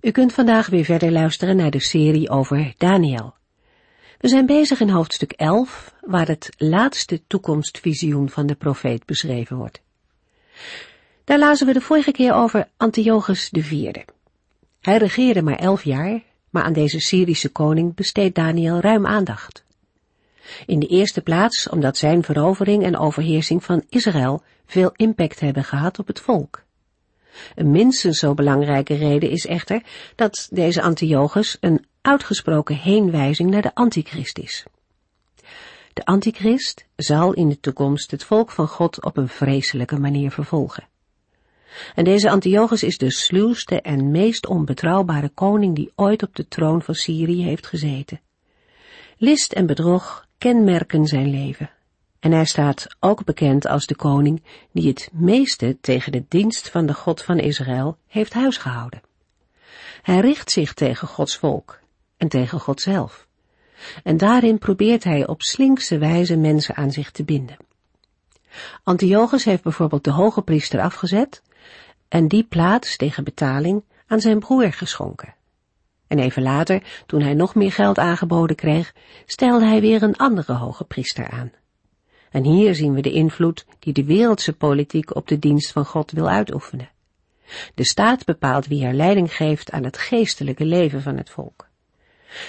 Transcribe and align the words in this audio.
U 0.00 0.10
kunt 0.10 0.32
vandaag 0.32 0.66
weer 0.66 0.84
verder 0.84 1.12
luisteren 1.12 1.56
naar 1.56 1.70
de 1.70 1.80
serie 1.80 2.30
over 2.30 2.74
Daniel. 2.76 3.34
We 4.18 4.28
zijn 4.28 4.46
bezig 4.46 4.80
in 4.80 4.88
hoofdstuk 4.88 5.32
11, 5.32 5.94
waar 6.00 6.26
het 6.26 6.50
laatste 6.56 7.26
toekomstvisioen 7.26 8.30
van 8.30 8.46
de 8.46 8.54
profeet 8.54 9.06
beschreven 9.06 9.56
wordt. 9.56 9.80
Daar 11.24 11.38
lazen 11.38 11.66
we 11.66 11.72
de 11.72 11.80
vorige 11.80 12.10
keer 12.10 12.34
over 12.34 12.68
Antiochus 12.76 13.52
IV. 13.52 13.94
Hij 14.80 14.96
regeerde 14.96 15.42
maar 15.42 15.58
elf 15.58 15.84
jaar, 15.84 16.22
maar 16.50 16.62
aan 16.62 16.72
deze 16.72 17.00
Syrische 17.00 17.48
koning 17.48 17.94
besteedt 17.94 18.34
Daniel 18.34 18.80
ruim 18.80 19.06
aandacht. 19.06 19.64
In 20.66 20.78
de 20.78 20.86
eerste 20.86 21.20
plaats 21.20 21.68
omdat 21.68 21.96
zijn 21.96 22.22
verovering 22.22 22.84
en 22.84 22.96
overheersing 22.96 23.64
van 23.64 23.84
Israël 23.88 24.42
veel 24.66 24.92
impact 24.96 25.40
hebben 25.40 25.64
gehad 25.64 25.98
op 25.98 26.06
het 26.06 26.20
volk. 26.20 26.66
Een 27.54 27.70
minstens 27.70 28.18
zo 28.18 28.34
belangrijke 28.34 28.94
reden 28.94 29.30
is 29.30 29.46
echter 29.46 29.82
dat 30.14 30.48
deze 30.50 30.82
Antiochus 30.82 31.56
een 31.60 31.86
uitgesproken 32.00 32.76
heenwijzing 32.76 33.50
naar 33.50 33.62
de 33.62 33.74
antichrist 33.74 34.38
is. 34.38 34.64
De 35.92 36.04
antichrist 36.04 36.86
zal 36.96 37.32
in 37.32 37.48
de 37.48 37.60
toekomst 37.60 38.10
het 38.10 38.24
volk 38.24 38.50
van 38.50 38.68
God 38.68 39.04
op 39.04 39.16
een 39.16 39.28
vreselijke 39.28 39.98
manier 39.98 40.30
vervolgen. 40.30 40.88
En 41.94 42.04
deze 42.04 42.30
Antiochus 42.30 42.82
is 42.82 42.98
de 42.98 43.10
sluwste 43.10 43.80
en 43.80 44.10
meest 44.10 44.46
onbetrouwbare 44.46 45.28
koning 45.28 45.74
die 45.74 45.92
ooit 45.94 46.22
op 46.22 46.36
de 46.36 46.48
troon 46.48 46.82
van 46.82 46.94
Syrië 46.94 47.42
heeft 47.42 47.66
gezeten. 47.66 48.20
List 49.16 49.52
en 49.52 49.66
bedrog 49.66 50.26
kenmerken 50.38 51.06
zijn 51.06 51.30
leven. 51.30 51.70
En 52.20 52.32
hij 52.32 52.44
staat 52.44 52.86
ook 53.00 53.24
bekend 53.24 53.66
als 53.66 53.86
de 53.86 53.96
koning 53.96 54.42
die 54.72 54.88
het 54.88 55.10
meeste 55.12 55.78
tegen 55.80 56.12
de 56.12 56.24
dienst 56.28 56.70
van 56.70 56.86
de 56.86 56.94
God 56.94 57.22
van 57.22 57.38
Israël 57.38 57.98
heeft 58.06 58.32
huisgehouden. 58.32 59.02
Hij 60.02 60.20
richt 60.20 60.50
zich 60.50 60.74
tegen 60.74 61.08
Gods 61.08 61.36
volk 61.36 61.80
en 62.16 62.28
tegen 62.28 62.60
God 62.60 62.80
zelf. 62.80 63.26
En 64.02 64.16
daarin 64.16 64.58
probeert 64.58 65.04
hij 65.04 65.26
op 65.26 65.42
slinkse 65.42 65.98
wijze 65.98 66.36
mensen 66.36 66.76
aan 66.76 66.92
zich 66.92 67.10
te 67.10 67.24
binden. 67.24 67.56
Antiochus 68.82 69.44
heeft 69.44 69.62
bijvoorbeeld 69.62 70.04
de 70.04 70.10
hoge 70.10 70.42
priester 70.42 70.80
afgezet 70.80 71.42
en 72.08 72.28
die 72.28 72.44
plaats 72.44 72.96
tegen 72.96 73.24
betaling 73.24 73.84
aan 74.06 74.20
zijn 74.20 74.38
broer 74.38 74.72
geschonken. 74.72 75.34
En 76.06 76.18
even 76.18 76.42
later, 76.42 77.02
toen 77.06 77.22
hij 77.22 77.34
nog 77.34 77.54
meer 77.54 77.72
geld 77.72 77.98
aangeboden 77.98 78.56
kreeg, 78.56 78.94
stelde 79.26 79.66
hij 79.66 79.80
weer 79.80 80.02
een 80.02 80.16
andere 80.16 80.52
hoge 80.52 80.84
priester 80.84 81.30
aan. 81.30 81.52
En 82.30 82.44
hier 82.44 82.74
zien 82.74 82.94
we 82.94 83.00
de 83.00 83.12
invloed 83.12 83.66
die 83.78 83.92
de 83.92 84.04
wereldse 84.04 84.52
politiek 84.52 85.14
op 85.14 85.28
de 85.28 85.38
dienst 85.38 85.72
van 85.72 85.84
God 85.84 86.10
wil 86.10 86.28
uitoefenen. 86.28 86.90
De 87.74 87.84
staat 87.84 88.24
bepaalt 88.24 88.66
wie 88.66 88.84
er 88.84 88.94
leiding 88.94 89.34
geeft 89.36 89.70
aan 89.70 89.84
het 89.84 89.98
geestelijke 89.98 90.64
leven 90.64 91.02
van 91.02 91.16
het 91.16 91.30
volk. 91.30 91.68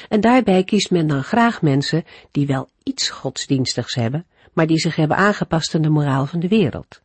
En 0.09 0.21
daarbij 0.21 0.63
kiest 0.63 0.91
men 0.91 1.07
dan 1.07 1.23
graag 1.23 1.61
mensen 1.61 2.03
die 2.31 2.47
wel 2.47 2.69
iets 2.83 3.09
godsdienstigs 3.09 3.95
hebben, 3.95 4.25
maar 4.53 4.67
die 4.67 4.79
zich 4.79 4.95
hebben 4.95 5.17
aangepast 5.17 5.75
aan 5.75 5.81
de 5.81 5.89
moraal 5.89 6.25
van 6.25 6.39
de 6.39 6.47
wereld. 6.47 7.01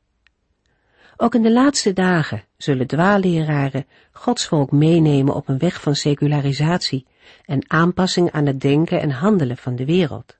Ook 1.16 1.34
in 1.34 1.42
de 1.42 1.52
laatste 1.52 1.92
dagen 1.92 2.44
zullen 2.56 2.86
dwaalleraren 2.86 3.86
Gods 4.12 4.46
volk 4.46 4.70
meenemen 4.70 5.34
op 5.34 5.48
een 5.48 5.58
weg 5.58 5.80
van 5.80 5.94
secularisatie 5.94 7.06
en 7.44 7.70
aanpassing 7.70 8.30
aan 8.30 8.46
het 8.46 8.60
denken 8.60 9.00
en 9.00 9.10
handelen 9.10 9.56
van 9.56 9.76
de 9.76 9.84
wereld. 9.84 10.36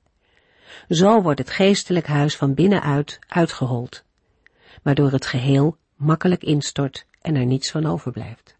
Zo 0.89 1.21
wordt 1.21 1.39
het 1.39 1.49
geestelijk 1.49 2.07
huis 2.07 2.35
van 2.35 2.53
binnenuit 2.53 3.19
uitgehold, 3.27 4.03
waardoor 4.83 5.11
het 5.11 5.25
geheel 5.25 5.77
makkelijk 5.95 6.43
instort 6.43 7.05
en 7.21 7.35
er 7.35 7.45
niets 7.45 7.71
van 7.71 7.85
overblijft. 7.85 8.55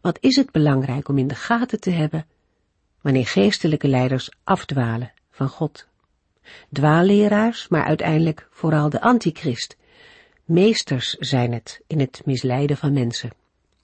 Wat 0.00 0.18
is 0.20 0.36
het 0.36 0.50
belangrijk 0.50 1.08
om 1.08 1.18
in 1.18 1.28
de 1.28 1.34
gaten 1.34 1.80
te 1.80 1.90
hebben 1.90 2.26
wanneer 3.00 3.26
geestelijke 3.26 3.88
leiders 3.88 4.30
afdwalen 4.44 5.12
van 5.30 5.48
God? 5.48 5.86
Dwaalleraars, 6.72 7.68
maar 7.68 7.84
uiteindelijk 7.84 8.48
vooral 8.50 8.90
de 8.90 9.00
antichrist, 9.00 9.76
meesters 10.44 11.12
zijn 11.12 11.52
het 11.52 11.80
in 11.86 12.00
het 12.00 12.22
misleiden 12.24 12.76
van 12.76 12.92
mensen. 12.92 13.30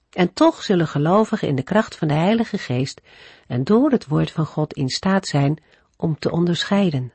En 0.09 0.33
toch 0.33 0.63
zullen 0.63 0.87
gelovigen 0.87 1.47
in 1.47 1.55
de 1.55 1.63
kracht 1.63 1.95
van 1.95 2.07
de 2.07 2.13
Heilige 2.13 2.57
Geest 2.57 3.01
en 3.47 3.63
door 3.63 3.91
het 3.91 4.07
woord 4.07 4.31
van 4.31 4.45
God 4.45 4.73
in 4.73 4.89
staat 4.89 5.27
zijn 5.27 5.63
om 5.97 6.19
te 6.19 6.31
onderscheiden. 6.31 7.13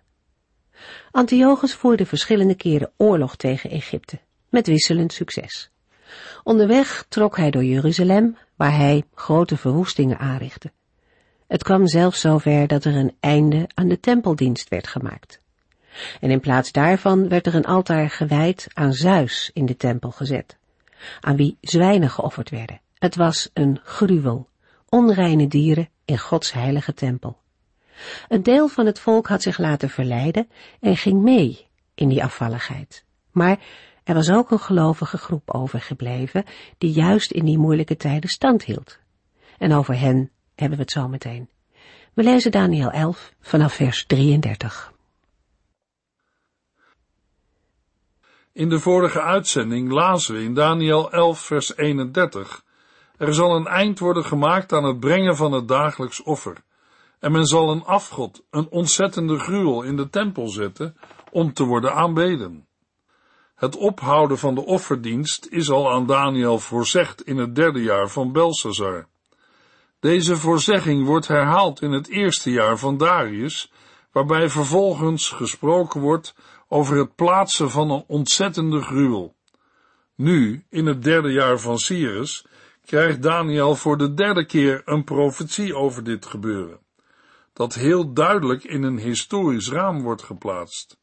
Antiochus 1.11 1.75
voerde 1.75 2.07
verschillende 2.07 2.55
keren 2.55 2.91
oorlog 2.97 3.37
tegen 3.37 3.71
Egypte, 3.71 4.19
met 4.49 4.67
wisselend 4.67 5.13
succes. 5.13 5.71
Onderweg 6.43 7.07
trok 7.09 7.37
hij 7.37 7.51
door 7.51 7.65
Jeruzalem, 7.65 8.37
waar 8.57 8.77
hij 8.77 9.05
grote 9.15 9.57
verwoestingen 9.57 10.19
aanrichtte. 10.19 10.73
Het 11.47 11.63
kwam 11.63 11.87
zelfs 11.87 12.21
zover 12.21 12.67
dat 12.67 12.85
er 12.85 12.97
een 12.97 13.17
einde 13.21 13.69
aan 13.75 13.89
de 13.89 14.01
tempeldienst 14.01 14.69
werd 14.69 14.87
gemaakt. 14.87 15.41
En 16.21 16.31
in 16.31 16.41
plaats 16.41 16.73
daarvan 16.73 17.29
werd 17.29 17.47
er 17.47 17.55
een 17.55 17.65
altaar 17.65 18.11
gewijd 18.11 18.67
aan 18.73 18.93
Zeus 18.93 19.51
in 19.53 19.67
de 19.67 19.77
tempel 19.77 20.11
gezet, 20.11 20.57
aan 21.21 21.37
wie 21.37 21.57
zwijnen 21.61 22.11
geofferd 22.11 22.51
werden. 22.51 22.81
Het 22.99 23.17
was 23.17 23.51
een 23.53 23.81
gruwel, 23.85 24.49
onreine 24.89 25.49
dieren 25.49 25.89
in 26.05 26.19
Gods 26.19 26.53
heilige 26.53 26.95
tempel. 26.95 27.39
Een 28.29 28.43
deel 28.43 28.69
van 28.69 28.87
het 28.87 29.01
volk 29.01 29.27
had 29.27 29.43
zich 29.43 29.59
laten 29.59 29.91
verleiden 29.91 30.49
en 30.81 30.97
ging 30.97 31.23
mee 31.23 31.67
in 31.95 32.09
die 32.09 32.25
afvalligheid. 32.25 33.05
Maar 33.33 33.59
er 34.05 34.15
was 34.15 34.31
ook 34.31 34.51
een 34.51 34.61
gelovige 34.61 35.19
groep 35.19 35.51
overgebleven 35.51 36.45
die 36.79 36.93
juist 36.93 37.31
in 37.31 37.45
die 37.45 37.59
moeilijke 37.59 37.97
tijden 37.97 38.31
stand 38.31 38.65
hield. 38.65 38.99
En 39.59 39.73
over 39.73 39.99
hen 39.99 40.31
hebben 40.55 40.77
we 40.77 40.83
het 40.83 40.93
zo 40.93 41.09
meteen. 41.09 41.49
We 42.15 42.23
lezen 42.23 42.51
Daniel 42.51 42.91
11 42.91 43.33
vanaf 43.41 43.75
vers 43.75 44.07
33. 44.07 44.93
In 48.53 48.69
de 48.69 48.79
vorige 48.79 49.23
uitzending 49.23 49.91
lazen 49.91 50.35
we 50.35 50.43
in 50.43 50.55
Daniel 50.55 51.13
11 51.13 51.41
vers 51.41 51.77
31 51.77 52.65
Er 53.17 53.35
zal 53.35 53.57
een 53.57 53.67
eind 53.67 53.99
worden 53.99 54.25
gemaakt 54.25 54.73
aan 54.73 54.85
het 54.85 55.01
brengen 55.01 55.37
van 55.37 55.53
het 55.53 55.69
dagelijks 55.69 56.23
offer 56.23 56.57
en 57.21 57.33
men 57.33 57.47
zal 57.47 57.71
een 57.71 57.85
afgod, 57.85 58.45
een 58.51 58.69
ontzettende 58.71 59.39
gruwel 59.39 59.83
in 59.83 59.97
de 59.97 60.11
tempel 60.11 60.49
zetten 60.49 60.97
om 61.31 61.53
te 61.53 61.65
worden 61.65 61.95
aanbeden. 61.95 62.67
Het 63.55 63.77
ophouden 63.77 64.39
van 64.39 64.55
de 64.55 64.65
offerdienst 64.65 65.47
is 65.51 65.71
al 65.71 65.91
aan 65.93 66.07
Daniel 66.07 66.59
voorzegd 66.59 67.23
in 67.23 67.37
het 67.37 67.55
derde 67.55 67.83
jaar 67.83 68.09
van 68.09 68.33
Belshazzar. 68.33 69.07
Deze 70.01 70.37
voorzegging 70.37 71.07
wordt 71.07 71.29
herhaald 71.29 71.83
in 71.83 71.93
het 71.93 72.09
eerste 72.09 72.51
jaar 72.51 72.79
van 72.79 72.97
Darius, 72.97 73.73
waarbij 74.13 74.49
vervolgens 74.51 75.29
gesproken 75.29 76.01
wordt 76.01 76.35
over 76.69 76.97
het 76.97 77.15
plaatsen 77.15 77.71
van 77.71 77.91
een 77.91 78.05
ontzettende 78.07 78.81
gruwel. 78.81 79.35
Nu, 80.15 80.65
in 80.71 80.87
het 80.87 81.03
derde 81.03 81.33
jaar 81.33 81.59
van 81.59 81.79
Cyrus, 81.79 82.47
krijgt 82.85 83.23
Daniel 83.23 83.75
voor 83.75 83.99
de 83.99 84.15
derde 84.15 84.47
keer 84.47 84.83
een 84.85 85.05
profetie 85.05 85.75
over 85.75 86.05
dit 86.05 86.27
gebeuren 86.27 86.87
dat 87.59 87.75
heel 87.75 88.13
duidelijk 88.13 88.65
in 88.65 88.83
een 88.83 88.99
historisch 88.99 89.69
raam 89.69 90.03
wordt 90.03 90.23
geplaatst. 90.23 90.99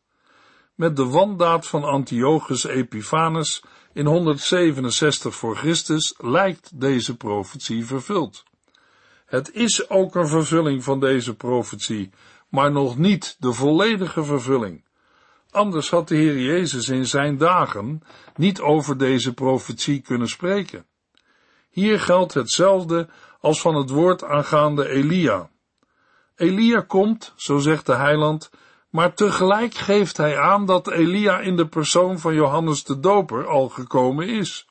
Met 0.76 0.96
de 0.96 1.06
wandaad 1.06 1.68
van 1.68 1.84
Antiochus 1.84 2.64
Epiphanes 2.64 3.64
in 3.94 4.06
167 4.06 5.36
voor 5.36 5.56
Christus 5.56 6.14
lijkt 6.18 6.80
deze 6.80 7.18
profetie 7.18 7.86
vervuld. 7.86 8.44
Het 9.26 9.54
is 9.54 9.90
ook 9.90 10.16
een 10.16 10.28
vervulling 10.28 10.84
van 10.84 11.00
deze 11.00 11.36
profetie, 11.36 12.10
maar 12.50 12.72
nog 12.72 12.98
niet 12.98 13.36
de 13.40 13.54
volledige 13.54 14.24
vervulling. 14.24 14.84
Anders 15.52 15.90
had 15.90 16.08
de 16.08 16.16
Heer 16.16 16.40
Jezus 16.40 16.90
in 16.90 17.06
zijn 17.06 17.38
dagen 17.38 18.02
niet 18.36 18.60
over 18.62 18.98
deze 18.98 19.34
profetie 19.34 20.02
kunnen 20.02 20.30
spreken. 20.30 20.86
Hier 21.70 22.00
geldt 22.00 22.34
hetzelfde 22.34 23.10
als 23.40 23.62
van 23.62 23.76
het 23.76 23.90
woord 23.90 24.24
aangaande 24.24 24.90
Elia. 24.90 25.50
Elia 26.36 26.82
komt, 26.82 27.34
zo 27.36 27.58
zegt 27.58 27.86
de 27.86 27.96
heiland, 27.96 28.50
maar 28.90 29.14
tegelijk 29.14 29.74
geeft 29.74 30.18
hij 30.18 30.40
aan 30.40 30.66
dat 30.66 30.88
Elia 30.88 31.40
in 31.40 31.56
de 31.56 31.68
persoon 31.68 32.20
van 32.20 32.34
Johannes 32.34 32.84
de 32.84 33.00
Doper 33.00 33.48
al 33.48 33.70
gekomen 33.70 34.28
is. 34.28 34.68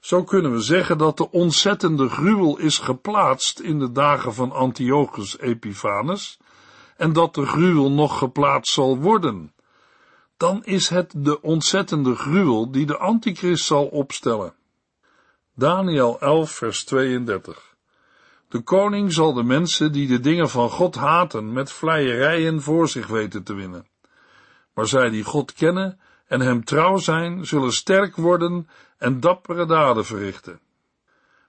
Zo 0.00 0.24
kunnen 0.24 0.52
we 0.52 0.60
zeggen 0.60 0.98
dat 0.98 1.16
de 1.16 1.30
ontzettende 1.30 2.08
gruwel 2.08 2.58
is 2.58 2.78
geplaatst 2.78 3.60
in 3.60 3.78
de 3.78 3.92
dagen 3.92 4.34
van 4.34 4.52
Antiochus 4.52 5.38
Epiphanes 5.38 6.38
en 6.96 7.12
dat 7.12 7.34
de 7.34 7.46
gruwel 7.46 7.90
nog 7.90 8.18
geplaatst 8.18 8.72
zal 8.72 8.98
worden. 8.98 9.52
Dan 10.36 10.64
is 10.64 10.88
het 10.88 11.14
de 11.16 11.42
ontzettende 11.42 12.14
gruwel 12.14 12.70
die 12.70 12.86
de 12.86 12.98
antichrist 12.98 13.64
zal 13.64 13.86
opstellen. 13.86 14.54
Daniel 15.54 16.20
11 16.20 16.50
vers 16.50 16.84
32 16.84 17.67
De 18.48 18.60
koning 18.60 19.12
zal 19.12 19.32
de 19.32 19.42
mensen 19.42 19.92
die 19.92 20.08
de 20.08 20.20
dingen 20.20 20.48
van 20.48 20.70
God 20.70 20.94
haten 20.94 21.52
met 21.52 21.72
vleierijen 21.72 22.62
voor 22.62 22.88
zich 22.88 23.06
weten 23.06 23.42
te 23.42 23.54
winnen. 23.54 23.86
Maar 24.74 24.86
zij 24.86 25.10
die 25.10 25.24
God 25.24 25.52
kennen 25.52 26.00
en 26.26 26.40
hem 26.40 26.64
trouw 26.64 26.96
zijn, 26.96 27.46
zullen 27.46 27.72
sterk 27.72 28.16
worden 28.16 28.68
en 28.98 29.20
dappere 29.20 29.66
daden 29.66 30.04
verrichten. 30.04 30.60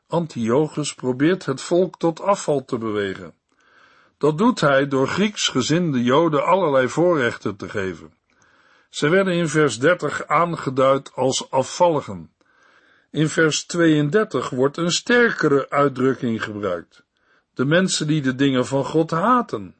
Antiochus 0.08 0.94
probeert 0.94 1.46
het 1.46 1.62
volk 1.62 1.98
tot 1.98 2.22
afval 2.22 2.66
te 2.66 2.78
bewegen. 2.78 3.34
Dat 4.18 4.38
doet 4.38 4.60
hij 4.60 4.88
door 4.88 5.08
Grieks 5.08 5.48
gezinde 5.48 6.04
Joden 6.04 6.46
allerlei 6.46 6.90
voorrechten 6.90 7.56
te 7.56 7.70
geven. 7.70 8.14
Ze 8.90 9.10
werden 9.10 9.34
in 9.34 9.48
vers 9.48 9.80
30 9.80 10.28
aangeduid 10.28 11.14
als 11.16 11.52
afvalligen. 11.52 12.32
In 13.12 13.30
vers 13.30 13.66
32 13.66 14.50
wordt 14.50 14.78
een 14.78 14.92
sterkere 14.92 15.70
uitdrukking 15.70 16.44
gebruikt. 16.44 17.04
De 17.54 17.66
mensen 17.66 18.08
die 18.08 18.22
de 18.22 18.36
dingen 18.36 18.66
van 18.66 18.86
God 18.86 19.12
haten. 19.12 19.76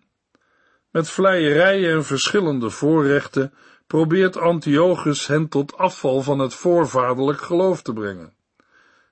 Met 0.92 1.10
vleierijen 1.10 1.92
en 1.92 2.06
verschillende 2.06 2.70
voorrechten 2.70 3.54
probeert 3.88 4.38
Antiochus 4.38 5.28
hen 5.28 5.48
tot 5.48 5.78
afval 5.78 6.22
van 6.22 6.40
het 6.40 6.54
voorvaderlijk 6.54 7.42
geloof 7.42 7.82
te 7.82 7.94
brengen. 7.94 8.34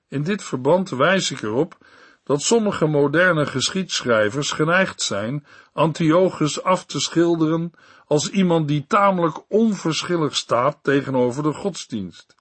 In 0.08 0.22
dit 0.22 0.42
verband 0.42 0.90
wijs 0.90 1.30
ik 1.30 1.42
erop 1.42 1.78
dat 2.24 2.42
sommige 2.42 2.86
moderne 2.86 3.46
geschiedschrijvers 3.46 4.50
geneigd 4.50 5.02
zijn 5.02 5.46
Antiochus 5.72 6.62
af 6.62 6.84
te 6.84 7.00
schilderen 7.00 7.72
als 8.06 8.30
iemand 8.30 8.68
die 8.68 8.84
tamelijk 8.86 9.40
onverschillig 9.48 10.36
staat 10.36 10.78
tegenover 10.82 11.42
de 11.42 11.52
godsdienst. 11.52 12.36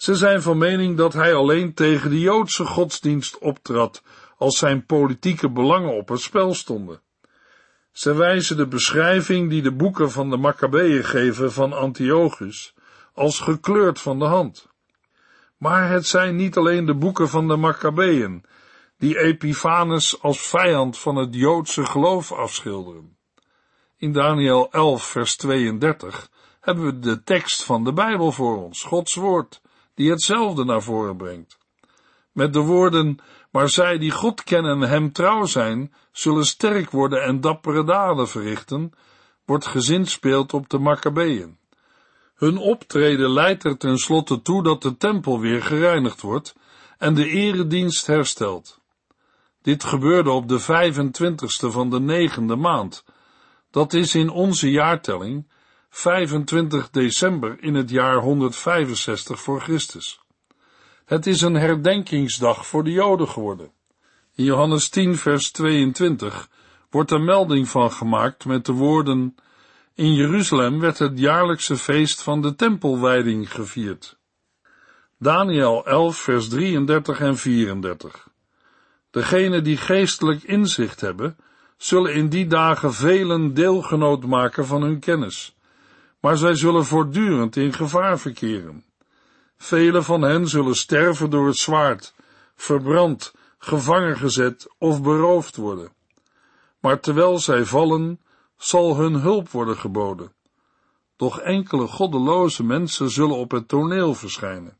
Ze 0.00 0.14
zijn 0.14 0.42
van 0.42 0.58
mening 0.58 0.96
dat 0.96 1.12
hij 1.12 1.34
alleen 1.34 1.74
tegen 1.74 2.10
de 2.10 2.20
Joodse 2.20 2.64
godsdienst 2.64 3.38
optrad 3.38 4.02
als 4.36 4.58
zijn 4.58 4.86
politieke 4.86 5.50
belangen 5.50 5.96
op 5.96 6.08
het 6.08 6.20
spel 6.20 6.54
stonden. 6.54 7.00
Ze 7.92 8.14
wijzen 8.14 8.56
de 8.56 8.66
beschrijving 8.66 9.50
die 9.50 9.62
de 9.62 9.72
boeken 9.72 10.10
van 10.10 10.30
de 10.30 10.36
Maccabeeën 10.36 11.04
geven 11.04 11.52
van 11.52 11.72
Antiochus 11.72 12.74
als 13.14 13.40
gekleurd 13.40 14.00
van 14.00 14.18
de 14.18 14.24
hand. 14.24 14.68
Maar 15.56 15.90
het 15.90 16.06
zijn 16.06 16.36
niet 16.36 16.56
alleen 16.56 16.86
de 16.86 16.96
boeken 16.96 17.28
van 17.28 17.48
de 17.48 17.56
Maccabeeën 17.56 18.44
die 18.98 19.18
Epiphanes 19.18 20.22
als 20.22 20.40
vijand 20.48 20.98
van 20.98 21.16
het 21.16 21.34
Joodse 21.34 21.84
geloof 21.84 22.32
afschilderen. 22.32 23.16
In 23.96 24.12
Daniel 24.12 24.72
11 24.72 25.04
vers 25.04 25.36
32 25.36 26.30
hebben 26.60 26.84
we 26.84 26.98
de 26.98 27.22
tekst 27.22 27.64
van 27.64 27.84
de 27.84 27.92
Bijbel 27.92 28.32
voor 28.32 28.64
ons, 28.64 28.82
Gods 28.82 29.14
woord, 29.14 29.60
die 30.00 30.10
hetzelfde 30.10 30.64
naar 30.64 30.82
voren 30.82 31.16
brengt. 31.16 31.58
Met 32.32 32.52
de 32.52 32.60
woorden, 32.60 33.18
maar 33.50 33.68
zij 33.68 33.98
die 33.98 34.10
God 34.10 34.42
kennen 34.42 34.82
en 34.82 34.88
hem 34.88 35.12
trouw 35.12 35.44
zijn, 35.44 35.94
zullen 36.12 36.44
sterk 36.44 36.90
worden 36.90 37.22
en 37.22 37.40
dappere 37.40 37.84
daden 37.84 38.28
verrichten, 38.28 38.92
wordt 39.44 39.66
gezinspeeld 39.66 40.52
op 40.54 40.68
de 40.68 40.78
Maccabeeën. 40.78 41.58
Hun 42.34 42.56
optreden 42.56 43.30
leidt 43.30 43.64
er 43.64 43.76
tenslotte 43.76 44.42
toe 44.42 44.62
dat 44.62 44.82
de 44.82 44.96
tempel 44.96 45.40
weer 45.40 45.62
gereinigd 45.62 46.20
wordt 46.20 46.54
en 46.98 47.14
de 47.14 47.28
eredienst 47.28 48.06
herstelt. 48.06 48.80
Dit 49.62 49.84
gebeurde 49.84 50.30
op 50.30 50.48
de 50.48 50.60
25ste 50.60 51.70
van 51.70 51.90
de 51.90 52.00
negende 52.00 52.56
maand. 52.56 53.04
Dat 53.70 53.92
is 53.92 54.14
in 54.14 54.30
onze 54.30 54.70
jaartelling 54.70 55.50
25 55.90 56.90
december 56.90 57.56
in 57.60 57.74
het 57.74 57.90
jaar 57.90 58.16
165 58.16 59.40
voor 59.40 59.60
Christus. 59.60 60.20
Het 61.04 61.26
is 61.26 61.40
een 61.40 61.54
herdenkingsdag 61.54 62.66
voor 62.66 62.84
de 62.84 62.90
Joden 62.90 63.28
geworden. 63.28 63.72
In 64.34 64.44
Johannes 64.44 64.88
10 64.88 65.16
vers 65.16 65.50
22 65.50 66.48
wordt 66.90 67.10
er 67.10 67.20
melding 67.20 67.68
van 67.68 67.92
gemaakt 67.92 68.44
met 68.44 68.66
de 68.66 68.72
woorden 68.72 69.34
In 69.94 70.14
Jeruzalem 70.14 70.80
werd 70.80 70.98
het 70.98 71.18
jaarlijkse 71.18 71.76
feest 71.76 72.22
van 72.22 72.42
de 72.42 72.54
tempelwijding 72.54 73.52
gevierd. 73.52 74.18
Daniel 75.18 75.86
11 75.86 76.16
vers 76.16 76.48
33 76.48 77.20
en 77.20 77.36
34 77.36 78.28
Degenen 79.10 79.64
die 79.64 79.76
geestelijk 79.76 80.42
inzicht 80.42 81.00
hebben, 81.00 81.36
zullen 81.76 82.14
in 82.14 82.28
die 82.28 82.46
dagen 82.46 82.94
velen 82.94 83.54
deelgenoot 83.54 84.24
maken 84.24 84.66
van 84.66 84.82
hun 84.82 84.98
kennis, 84.98 85.56
maar 86.20 86.36
zij 86.36 86.54
zullen 86.54 86.84
voortdurend 86.84 87.56
in 87.56 87.72
gevaar 87.72 88.18
verkeren. 88.18 88.84
Velen 89.56 90.04
van 90.04 90.22
hen 90.22 90.48
zullen 90.48 90.74
sterven 90.74 91.30
door 91.30 91.46
het 91.46 91.56
zwaard, 91.56 92.14
verbrand, 92.54 93.34
gevangen 93.58 94.16
gezet 94.16 94.74
of 94.78 95.02
beroofd 95.02 95.56
worden. 95.56 95.92
Maar 96.80 97.00
terwijl 97.00 97.38
zij 97.38 97.64
vallen, 97.64 98.20
zal 98.56 98.96
hun 98.96 99.14
hulp 99.14 99.48
worden 99.48 99.76
geboden. 99.76 100.32
Doch 101.16 101.38
enkele 101.38 101.86
goddeloze 101.86 102.64
mensen 102.64 103.10
zullen 103.10 103.36
op 103.36 103.50
het 103.50 103.68
toneel 103.68 104.14
verschijnen. 104.14 104.78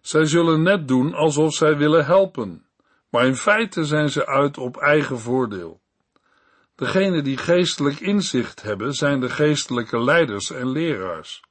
Zij 0.00 0.24
zullen 0.24 0.62
net 0.62 0.88
doen 0.88 1.14
alsof 1.14 1.54
zij 1.54 1.76
willen 1.76 2.04
helpen, 2.04 2.66
maar 3.10 3.26
in 3.26 3.36
feite 3.36 3.84
zijn 3.84 4.08
ze 4.08 4.26
uit 4.26 4.58
op 4.58 4.76
eigen 4.76 5.18
voordeel. 5.18 5.80
Degenen 6.76 7.24
die 7.24 7.36
geestelijk 7.36 8.00
inzicht 8.00 8.62
hebben, 8.62 8.92
zijn 8.92 9.20
de 9.20 9.30
geestelijke 9.30 10.02
leiders 10.02 10.50
en 10.50 10.70
leraars. 10.70 11.42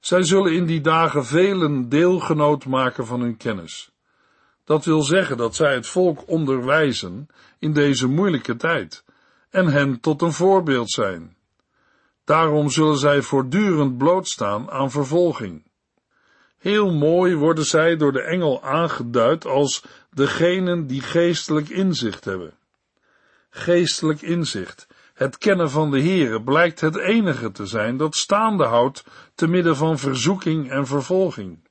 Zij 0.00 0.22
zullen 0.22 0.52
in 0.52 0.66
die 0.66 0.80
dagen 0.80 1.24
velen 1.24 1.88
deelgenoot 1.88 2.66
maken 2.66 3.06
van 3.06 3.20
hun 3.20 3.36
kennis. 3.36 3.90
Dat 4.64 4.84
wil 4.84 5.02
zeggen 5.02 5.36
dat 5.36 5.54
zij 5.54 5.74
het 5.74 5.86
volk 5.86 6.28
onderwijzen 6.28 7.28
in 7.58 7.72
deze 7.72 8.06
moeilijke 8.06 8.56
tijd 8.56 9.04
en 9.50 9.66
hen 9.66 10.00
tot 10.00 10.22
een 10.22 10.32
voorbeeld 10.32 10.90
zijn. 10.90 11.36
Daarom 12.24 12.70
zullen 12.70 12.98
zij 12.98 13.22
voortdurend 13.22 13.98
blootstaan 13.98 14.70
aan 14.70 14.90
vervolging. 14.90 15.66
Heel 16.58 16.92
mooi 16.92 17.34
worden 17.34 17.64
zij 17.64 17.96
door 17.96 18.12
de 18.12 18.22
engel 18.22 18.62
aangeduid 18.62 19.46
als 19.46 19.84
degenen 20.10 20.86
die 20.86 21.00
geestelijk 21.00 21.68
inzicht 21.68 22.24
hebben. 22.24 22.54
Geestelijk 23.58 24.22
inzicht, 24.22 24.86
het 25.14 25.38
kennen 25.38 25.70
van 25.70 25.90
de 25.90 26.00
Heere, 26.00 26.42
blijkt 26.42 26.80
het 26.80 26.96
enige 26.96 27.50
te 27.50 27.66
zijn 27.66 27.96
dat 27.96 28.16
staande 28.16 28.64
houdt 28.64 29.04
te 29.34 29.46
midden 29.46 29.76
van 29.76 29.98
verzoeking 29.98 30.70
en 30.70 30.86
vervolging. 30.86 31.68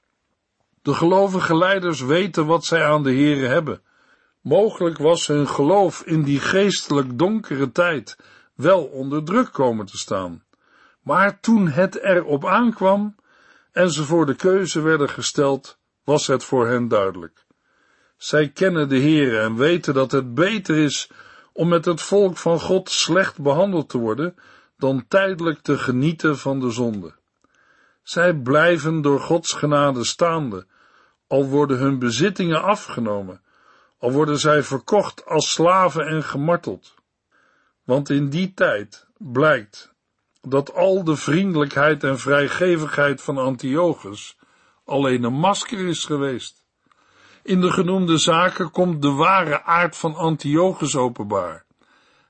De 0.82 0.94
gelovige 0.94 1.58
leiders 1.58 2.02
weten 2.02 2.46
wat 2.46 2.66
zij 2.66 2.86
aan 2.86 3.04
de 3.04 3.14
Heere 3.14 3.48
hebben. 3.48 3.82
Mogelijk 4.42 4.98
was 4.98 5.28
hun 5.28 5.48
geloof 5.48 6.02
in 6.02 6.24
die 6.24 6.40
geestelijk 6.40 7.18
donkere 7.18 7.72
tijd 7.72 8.18
wel 8.56 8.84
onder 8.84 9.24
druk 9.24 9.52
komen 9.52 9.86
te 9.86 9.98
staan. 9.98 10.44
Maar 11.02 11.40
toen 11.40 11.68
het 11.68 12.04
erop 12.04 12.46
aankwam 12.46 13.16
en 13.72 13.92
ze 13.92 14.04
voor 14.04 14.26
de 14.26 14.36
keuze 14.36 14.82
werden 14.82 15.10
gesteld, 15.10 15.78
was 16.04 16.28
het 16.28 16.44
voor 16.44 16.68
hen 16.68 16.88
duidelijk. 16.88 17.46
Zij 18.18 18.50
kennen 18.50 18.90
de 18.90 19.00
Heere 19.00 19.40
en 19.40 19.56
weten 19.56 19.94
dat 19.94 20.12
het 20.12 20.34
beter 20.34 20.78
is 20.78 21.10
om 21.58 21.68
met 21.68 21.86
het 21.86 22.02
volk 22.02 22.38
van 22.38 22.60
God 22.60 22.90
slecht 22.90 23.42
behandeld 23.42 23.90
te 23.90 23.98
worden 23.98 24.36
dan 24.78 25.08
tijdelijk 25.08 25.60
te 25.60 25.78
genieten 25.78 26.38
van 26.38 26.60
de 26.60 26.70
zonde. 26.70 27.16
Zij 28.04 28.34
blijven 28.34 29.02
door 29.02 29.20
Gods 29.20 29.54
genade 29.54 30.04
staande, 30.04 30.66
al 31.28 31.46
worden 31.46 31.78
hun 31.78 32.00
bezittingen 32.00 32.64
afgenomen, 32.64 33.42
al 33.98 34.12
worden 34.12 34.40
zij 34.40 34.64
verkocht 34.64 35.26
als 35.26 35.52
slaven 35.52 36.08
en 36.08 36.24
gemarteld. 36.24 36.94
Want 37.84 38.10
in 38.10 38.30
die 38.30 38.54
tijd 38.54 39.08
blijkt 39.18 39.94
dat 40.42 40.74
al 40.74 41.04
de 41.04 41.16
vriendelijkheid 41.16 42.04
en 42.04 42.20
vrijgevigheid 42.20 43.22
van 43.22 43.38
Antiochus 43.38 44.38
alleen 44.86 45.24
een 45.24 45.40
masker 45.40 45.88
is 45.88 46.06
geweest. 46.06 46.67
In 47.48 47.62
de 47.62 47.72
genoemde 47.72 48.18
zaken 48.18 48.72
komt 48.72 49.02
de 49.02 49.12
ware 49.12 49.64
aard 49.64 49.98
van 49.98 50.16
Antiochus 50.16 50.96
openbaar. 50.96 51.66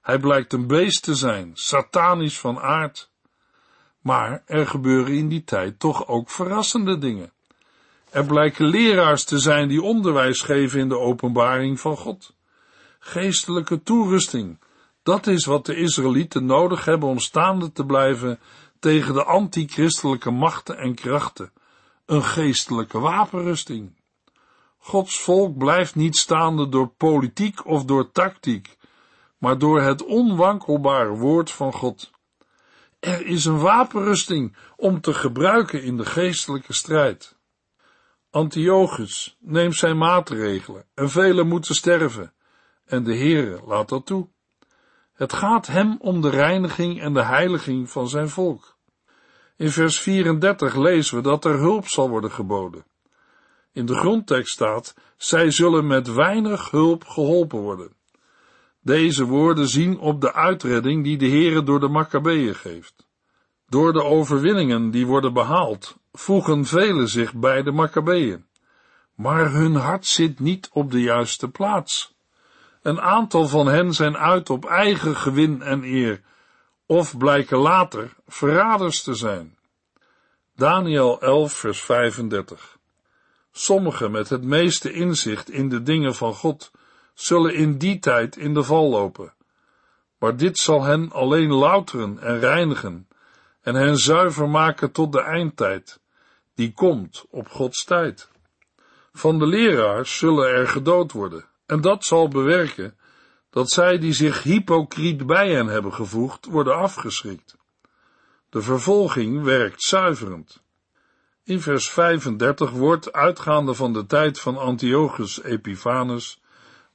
Hij 0.02 0.20
blijkt 0.20 0.54
een 0.54 0.68
beest 0.68 1.04
te 1.04 1.16
zijn, 1.16 1.52
satanisch 1.54 2.40
van 2.40 2.60
aard. 2.60 3.12
Maar 4.02 4.44
er 4.46 4.68
gebeuren 4.68 5.14
in 5.14 5.28
die 5.28 5.44
tijd 5.44 5.80
toch 5.80 6.08
ook 6.08 6.30
verrassende 6.30 6.98
dingen. 6.98 7.32
Er 8.10 8.26
blijken 8.26 8.66
leraars 8.66 9.24
te 9.24 9.40
zijn 9.40 9.68
die 9.68 9.82
onderwijs 9.82 10.42
geven 10.42 10.80
in 10.80 10.90
de 10.90 11.00
openbaring 11.00 11.80
van 11.80 11.98
God. 11.98 12.36
Geestelijke 13.00 13.84
toerusting, 13.84 14.60
dat 15.04 15.28
is 15.28 15.46
wat 15.46 15.66
de 15.66 15.76
Israëlieten 15.76 16.46
nodig 16.46 16.86
hebben 16.86 17.10
om 17.10 17.20
staande 17.20 17.72
te 17.72 17.86
blijven 17.86 18.40
tegen 18.80 19.14
de 19.14 19.24
antichristelijke 19.24 20.32
machten 20.32 20.78
en 20.78 20.96
krachten. 20.96 21.52
Een 22.06 22.24
geestelijke 22.24 23.00
wapenrusting. 23.00 23.97
Gods 24.88 25.20
volk 25.20 25.58
blijft 25.58 25.96
niet 25.96 26.18
staande 26.18 26.70
door 26.70 26.88
politiek 26.88 27.66
of 27.66 27.86
door 27.86 28.12
tactiek, 28.12 28.78
maar 29.38 29.58
door 29.58 29.82
het 29.82 30.06
onwankelbare 30.06 31.10
woord 31.10 31.52
van 31.52 31.74
God. 31.74 32.12
Er 33.00 33.26
is 33.26 33.46
een 33.46 33.60
wapenrusting 33.60 34.58
om 34.76 35.02
te 35.02 35.14
gebruiken 35.14 35.84
in 35.84 35.98
de 35.98 36.06
geestelijke 36.06 36.74
strijd. 36.74 37.38
Antiochus 38.30 39.38
neemt 39.40 39.76
zijn 39.76 39.98
maatregelen 39.98 40.86
en 40.94 41.10
velen 41.10 41.48
moeten 41.48 41.76
sterven, 41.76 42.34
en 42.86 43.04
de 43.04 43.18
Heere 43.18 43.62
laat 43.66 43.90
dat 43.90 44.06
toe. 44.06 44.30
Het 45.14 45.34
gaat 45.34 45.68
hem 45.68 45.98
om 46.00 46.22
de 46.22 46.30
reiniging 46.30 47.02
en 47.02 47.14
de 47.14 47.24
heiliging 47.24 47.90
van 47.90 48.10
zijn 48.10 48.30
volk. 48.30 48.78
In 49.56 49.72
vers 49.72 50.00
34 50.00 50.76
lezen 50.76 51.16
we 51.16 51.22
dat 51.22 51.46
er 51.46 51.58
hulp 51.58 51.88
zal 51.88 52.10
worden 52.10 52.32
geboden. 52.32 52.86
In 53.78 53.86
de 53.86 53.96
grondtekst 53.96 54.54
staat, 54.54 54.96
zij 55.18 55.52
zullen 55.52 55.88
met 55.88 56.14
weinig 56.14 56.72
hulp 56.72 57.06
geholpen 57.06 57.60
worden. 57.60 57.94
Deze 58.82 59.26
woorden 59.26 59.68
zien 59.68 60.00
op 60.00 60.22
de 60.22 60.34
uitredding 60.34 61.04
die 61.04 61.18
de 61.18 61.28
Heere 61.28 61.64
door 61.64 61.80
de 61.80 61.88
Maccabeeën 61.88 62.56
geeft. 62.56 63.08
Door 63.70 63.94
de 63.94 64.04
overwinningen 64.04 64.92
die 64.92 65.06
worden 65.06 65.34
behaald, 65.34 65.98
voegen 66.14 66.66
velen 66.66 67.08
zich 67.08 67.34
bij 67.34 67.64
de 67.64 67.72
Maccabeeën. 67.72 68.46
Maar 69.16 69.52
hun 69.52 69.76
hart 69.76 70.06
zit 70.06 70.40
niet 70.40 70.70
op 70.74 70.92
de 70.92 71.02
juiste 71.02 71.50
plaats. 71.50 72.16
Een 72.82 73.02
aantal 73.02 73.48
van 73.48 73.68
hen 73.68 73.94
zijn 73.94 74.18
uit 74.18 74.50
op 74.50 74.66
eigen 74.66 75.16
gewin 75.16 75.62
en 75.62 75.84
eer, 75.84 76.22
of 76.86 77.18
blijken 77.18 77.58
later 77.58 78.16
verraders 78.28 79.04
te 79.04 79.14
zijn. 79.14 79.58
Daniel 80.56 81.22
11, 81.22 81.54
vers 81.54 81.82
35. 81.82 82.77
Sommigen 83.58 84.12
met 84.12 84.30
het 84.30 84.44
meeste 84.44 84.92
inzicht 84.92 85.50
in 85.50 85.70
de 85.70 85.84
dingen 85.84 86.16
van 86.16 86.34
God 86.34 86.72
zullen 87.14 87.54
in 87.54 87.78
die 87.78 88.00
tijd 88.00 88.38
in 88.38 88.54
de 88.54 88.64
val 88.64 88.90
lopen. 88.90 89.34
Maar 90.20 90.38
dit 90.38 90.58
zal 90.58 90.84
hen 90.84 91.12
alleen 91.12 91.52
louteren 91.52 92.20
en 92.20 92.40
reinigen 92.40 93.08
en 93.62 93.76
hen 93.76 93.98
zuiver 93.98 94.50
maken 94.50 94.92
tot 94.92 95.12
de 95.12 95.22
eindtijd, 95.22 96.00
die 96.56 96.74
komt 96.74 97.26
op 97.30 97.48
Gods 97.50 97.84
tijd. 97.84 98.30
Van 99.14 99.40
de 99.40 99.48
leraars 99.48 100.18
zullen 100.18 100.50
er 100.50 100.68
gedood 100.68 101.12
worden, 101.12 101.46
en 101.66 101.82
dat 101.82 102.04
zal 102.04 102.28
bewerken 102.28 102.98
dat 103.50 103.70
zij 103.70 103.98
die 103.98 104.14
zich 104.14 104.44
hypocriet 104.44 105.26
bij 105.26 105.52
hen 105.52 105.68
hebben 105.68 105.94
gevoegd, 105.94 106.46
worden 106.46 106.76
afgeschrikt. 106.76 107.58
De 108.50 108.62
vervolging 108.62 109.44
werkt 109.44 109.82
zuiverend. 109.82 110.66
In 111.48 111.62
vers 111.62 111.90
35 111.90 112.72
wordt, 112.72 113.14
uitgaande 113.14 113.74
van 113.74 113.94
de 113.94 114.06
tijd 114.06 114.40
van 114.40 114.58
Antiochus 114.58 115.44
Epiphanes, 115.44 116.42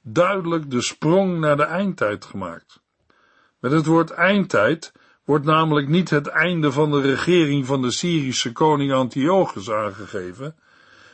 duidelijk 0.01 0.71
de 0.71 0.81
sprong 0.81 1.39
naar 1.39 1.57
de 1.57 1.63
eindtijd 1.63 2.25
gemaakt. 2.25 2.81
Met 3.59 3.71
het 3.71 3.85
woord 3.85 4.11
eindtijd 4.11 4.91
wordt 5.25 5.45
namelijk 5.45 5.87
niet 5.87 6.09
het 6.09 6.27
einde 6.27 6.71
van 6.71 6.91
de 6.91 7.01
regering 7.01 7.65
van 7.65 7.81
de 7.81 7.91
Syrische 7.91 8.51
koning 8.51 8.91
Antiochus 8.91 9.71
aangegeven, 9.71 10.55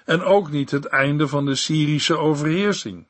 en 0.05 0.23
ook 0.23 0.51
niet 0.51 0.71
het 0.71 0.85
einde 0.85 1.27
van 1.27 1.45
de 1.45 1.55
Syrische 1.55 2.17
overheersing. 2.17 3.07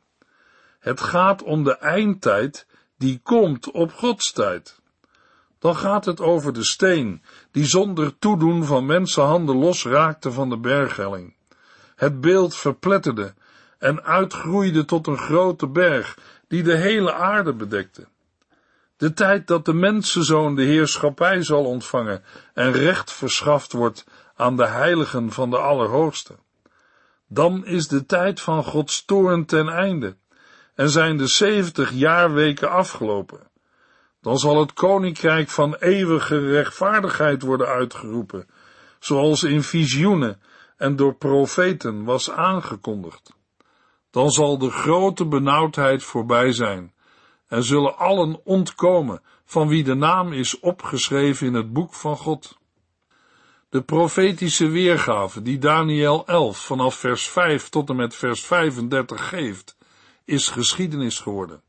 Het 0.79 1.01
gaat 1.01 1.43
om 1.43 1.63
de 1.63 1.77
eindtijd 1.77 2.67
die 2.97 3.19
komt 3.23 3.71
op 3.71 3.93
Gods 3.93 4.31
tijd. 4.31 4.78
Dan 5.59 5.75
gaat 5.75 6.05
het 6.05 6.21
over 6.21 6.53
de 6.53 6.63
steen 6.63 7.23
die 7.51 7.65
zonder 7.65 8.19
toedoen 8.19 8.65
van 8.65 8.85
mensenhanden 8.85 9.55
losraakte 9.55 10.31
van 10.31 10.49
de 10.49 10.57
berghelling. 10.57 11.35
Het 11.95 12.21
beeld 12.21 12.55
verpletterde 12.55 13.33
en 13.77 14.03
uitgroeide 14.03 14.85
tot 14.85 15.07
een 15.07 15.17
grote 15.17 15.67
berg 15.67 16.17
die 16.47 16.63
de 16.63 16.75
hele 16.75 17.13
aarde 17.13 17.53
bedekte. 17.53 18.07
De 18.97 19.13
tijd 19.13 19.47
dat 19.47 19.65
de 19.65 19.73
mensenzoon 19.73 20.55
de 20.55 20.63
heerschappij 20.63 21.43
zal 21.43 21.65
ontvangen 21.65 22.23
en 22.53 22.71
recht 22.71 23.11
verschaft 23.11 23.71
wordt 23.71 24.05
aan 24.35 24.55
de 24.55 24.67
heiligen 24.67 25.31
van 25.31 25.49
de 25.49 25.57
Allerhoogste. 25.57 26.35
Dan 27.27 27.65
is 27.65 27.87
de 27.87 28.05
tijd 28.05 28.41
van 28.41 28.63
Gods 28.63 29.05
toorn 29.05 29.45
ten 29.45 29.67
einde 29.67 30.17
en 30.75 30.89
zijn 30.89 31.17
de 31.17 31.27
zeventig 31.27 31.91
jaarweken 31.91 32.69
afgelopen. 32.69 33.48
Dan 34.21 34.37
zal 34.37 34.59
het 34.59 34.73
koninkrijk 34.73 35.49
van 35.49 35.75
eeuwige 35.75 36.39
rechtvaardigheid 36.39 37.41
worden 37.41 37.67
uitgeroepen, 37.67 38.47
zoals 38.99 39.43
in 39.43 39.63
visioenen 39.63 40.41
en 40.77 40.95
door 40.95 41.15
profeten 41.15 42.03
was 42.03 42.31
aangekondigd. 42.31 43.33
Dan 44.11 44.29
zal 44.29 44.57
de 44.57 44.69
grote 44.69 45.25
benauwdheid 45.25 46.03
voorbij 46.03 46.51
zijn 46.51 46.93
en 47.47 47.63
zullen 47.63 47.97
allen 47.97 48.45
ontkomen 48.45 49.21
van 49.45 49.67
wie 49.67 49.83
de 49.83 49.93
naam 49.95 50.33
is 50.33 50.59
opgeschreven 50.59 51.47
in 51.47 51.53
het 51.53 51.73
boek 51.73 51.93
van 51.93 52.17
God. 52.17 52.57
De 53.69 53.81
profetische 53.81 54.67
weergave 54.67 55.41
die 55.41 55.57
Daniel 55.57 56.27
11 56.27 56.65
vanaf 56.65 56.95
vers 56.95 57.27
5 57.27 57.69
tot 57.69 57.89
en 57.89 57.95
met 57.95 58.15
vers 58.15 58.45
35 58.45 59.29
geeft, 59.29 59.77
is 60.25 60.49
geschiedenis 60.49 61.19
geworden. 61.19 61.61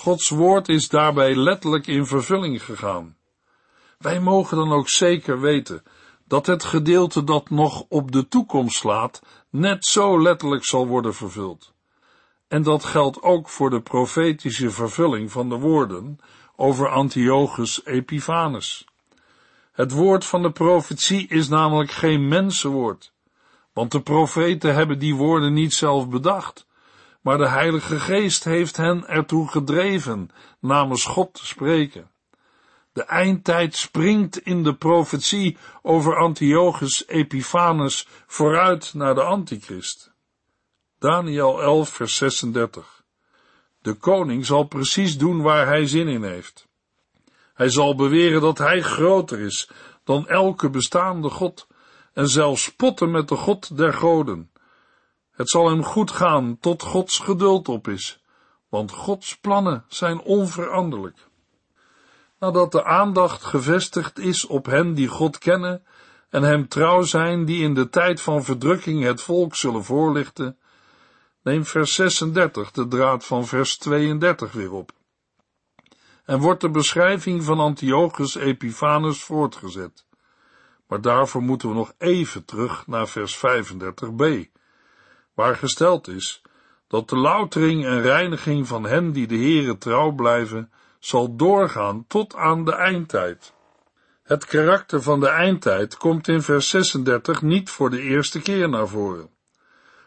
Gods 0.00 0.28
woord 0.28 0.68
is 0.68 0.88
daarbij 0.88 1.34
letterlijk 1.34 1.86
in 1.86 2.06
vervulling 2.06 2.64
gegaan. 2.64 3.16
Wij 3.98 4.20
mogen 4.20 4.56
dan 4.56 4.72
ook 4.72 4.88
zeker 4.88 5.40
weten 5.40 5.82
dat 6.24 6.46
het 6.46 6.64
gedeelte 6.64 7.24
dat 7.24 7.50
nog 7.50 7.84
op 7.88 8.12
de 8.12 8.28
toekomst 8.28 8.76
slaat, 8.76 9.22
net 9.50 9.84
zo 9.84 10.22
letterlijk 10.22 10.64
zal 10.64 10.86
worden 10.86 11.14
vervuld. 11.14 11.72
En 12.48 12.62
dat 12.62 12.84
geldt 12.84 13.22
ook 13.22 13.48
voor 13.48 13.70
de 13.70 13.80
profetische 13.80 14.70
vervulling 14.70 15.32
van 15.32 15.48
de 15.48 15.58
woorden 15.58 16.18
over 16.56 16.88
Antiochus 16.88 17.84
Epiphanes. 17.84 18.84
Het 19.72 19.92
woord 19.92 20.24
van 20.24 20.42
de 20.42 20.50
profetie 20.50 21.28
is 21.28 21.48
namelijk 21.48 21.90
geen 21.90 22.28
mensenwoord, 22.28 23.12
want 23.72 23.92
de 23.92 24.02
profeten 24.02 24.74
hebben 24.74 24.98
die 24.98 25.14
woorden 25.14 25.52
niet 25.52 25.74
zelf 25.74 26.08
bedacht, 26.08 26.68
maar 27.20 27.38
de 27.38 27.48
Heilige 27.48 28.00
Geest 28.00 28.44
heeft 28.44 28.76
hen 28.76 29.08
ertoe 29.08 29.48
gedreven 29.48 30.30
namens 30.60 31.04
God 31.04 31.34
te 31.34 31.46
spreken. 31.46 32.10
De 32.92 33.02
eindtijd 33.02 33.76
springt 33.76 34.38
in 34.38 34.62
de 34.62 34.74
profetie 34.74 35.56
over 35.82 36.16
Antiochus 36.16 37.06
Epiphanes 37.08 38.08
vooruit 38.26 38.94
naar 38.94 39.14
de 39.14 39.22
Antichrist. 39.22 40.12
Daniel 40.98 41.62
11 41.62 41.88
vers 41.88 42.16
36 42.16 43.02
De 43.82 43.94
koning 43.94 44.46
zal 44.46 44.64
precies 44.64 45.18
doen 45.18 45.42
waar 45.42 45.66
hij 45.66 45.86
zin 45.86 46.08
in 46.08 46.22
heeft. 46.22 46.68
Hij 47.54 47.70
zal 47.70 47.94
beweren 47.94 48.40
dat 48.40 48.58
hij 48.58 48.82
groter 48.82 49.40
is 49.40 49.70
dan 50.04 50.28
elke 50.28 50.70
bestaande 50.70 51.28
God 51.28 51.66
en 52.12 52.28
zelfs 52.28 52.62
spotten 52.62 53.10
met 53.10 53.28
de 53.28 53.36
God 53.36 53.76
der 53.76 53.92
goden. 53.92 54.50
Het 55.40 55.48
zal 55.48 55.68
hem 55.68 55.84
goed 55.84 56.10
gaan 56.10 56.58
tot 56.58 56.82
Gods 56.82 57.18
geduld 57.18 57.68
op 57.68 57.88
is, 57.88 58.22
want 58.68 58.92
Gods 58.92 59.36
plannen 59.36 59.84
zijn 59.88 60.20
onveranderlijk. 60.20 61.16
Nadat 62.38 62.72
de 62.72 62.84
aandacht 62.84 63.44
gevestigd 63.44 64.18
is 64.18 64.46
op 64.46 64.66
hen 64.66 64.94
die 64.94 65.08
God 65.08 65.38
kennen 65.38 65.84
en 66.30 66.42
hem 66.42 66.68
trouw 66.68 67.02
zijn, 67.02 67.44
die 67.44 67.62
in 67.62 67.74
de 67.74 67.88
tijd 67.88 68.20
van 68.20 68.44
verdrukking 68.44 69.02
het 69.02 69.22
volk 69.22 69.54
zullen 69.54 69.84
voorlichten, 69.84 70.58
neemt 71.42 71.68
vers 71.68 71.94
36 71.94 72.70
de 72.70 72.88
draad 72.88 73.24
van 73.24 73.46
vers 73.46 73.78
32 73.78 74.52
weer 74.52 74.72
op. 74.72 74.92
En 76.24 76.38
wordt 76.38 76.60
de 76.60 76.70
beschrijving 76.70 77.44
van 77.44 77.60
Antiochus 77.60 78.34
Epiphanes 78.34 79.22
voortgezet. 79.22 80.04
Maar 80.86 81.00
daarvoor 81.00 81.42
moeten 81.42 81.68
we 81.68 81.74
nog 81.74 81.92
even 81.98 82.44
terug 82.44 82.86
naar 82.86 83.08
vers 83.08 83.36
35b 83.36 84.58
waar 85.40 85.56
gesteld 85.56 86.08
is 86.08 86.42
dat 86.88 87.08
de 87.08 87.16
loutering 87.16 87.84
en 87.84 88.02
reiniging 88.02 88.68
van 88.68 88.84
hen 88.84 89.12
die 89.12 89.26
de 89.26 89.36
Heere 89.36 89.78
trouw 89.78 90.10
blijven, 90.10 90.70
zal 90.98 91.36
doorgaan 91.36 92.04
tot 92.08 92.34
aan 92.34 92.64
de 92.64 92.74
eindtijd. 92.74 93.52
Het 94.22 94.44
karakter 94.44 95.02
van 95.02 95.20
de 95.20 95.28
eindtijd 95.28 95.96
komt 95.96 96.28
in 96.28 96.42
vers 96.42 96.68
36 96.68 97.42
niet 97.42 97.70
voor 97.70 97.90
de 97.90 98.00
eerste 98.00 98.40
keer 98.40 98.68
naar 98.68 98.88
voren. 98.88 99.30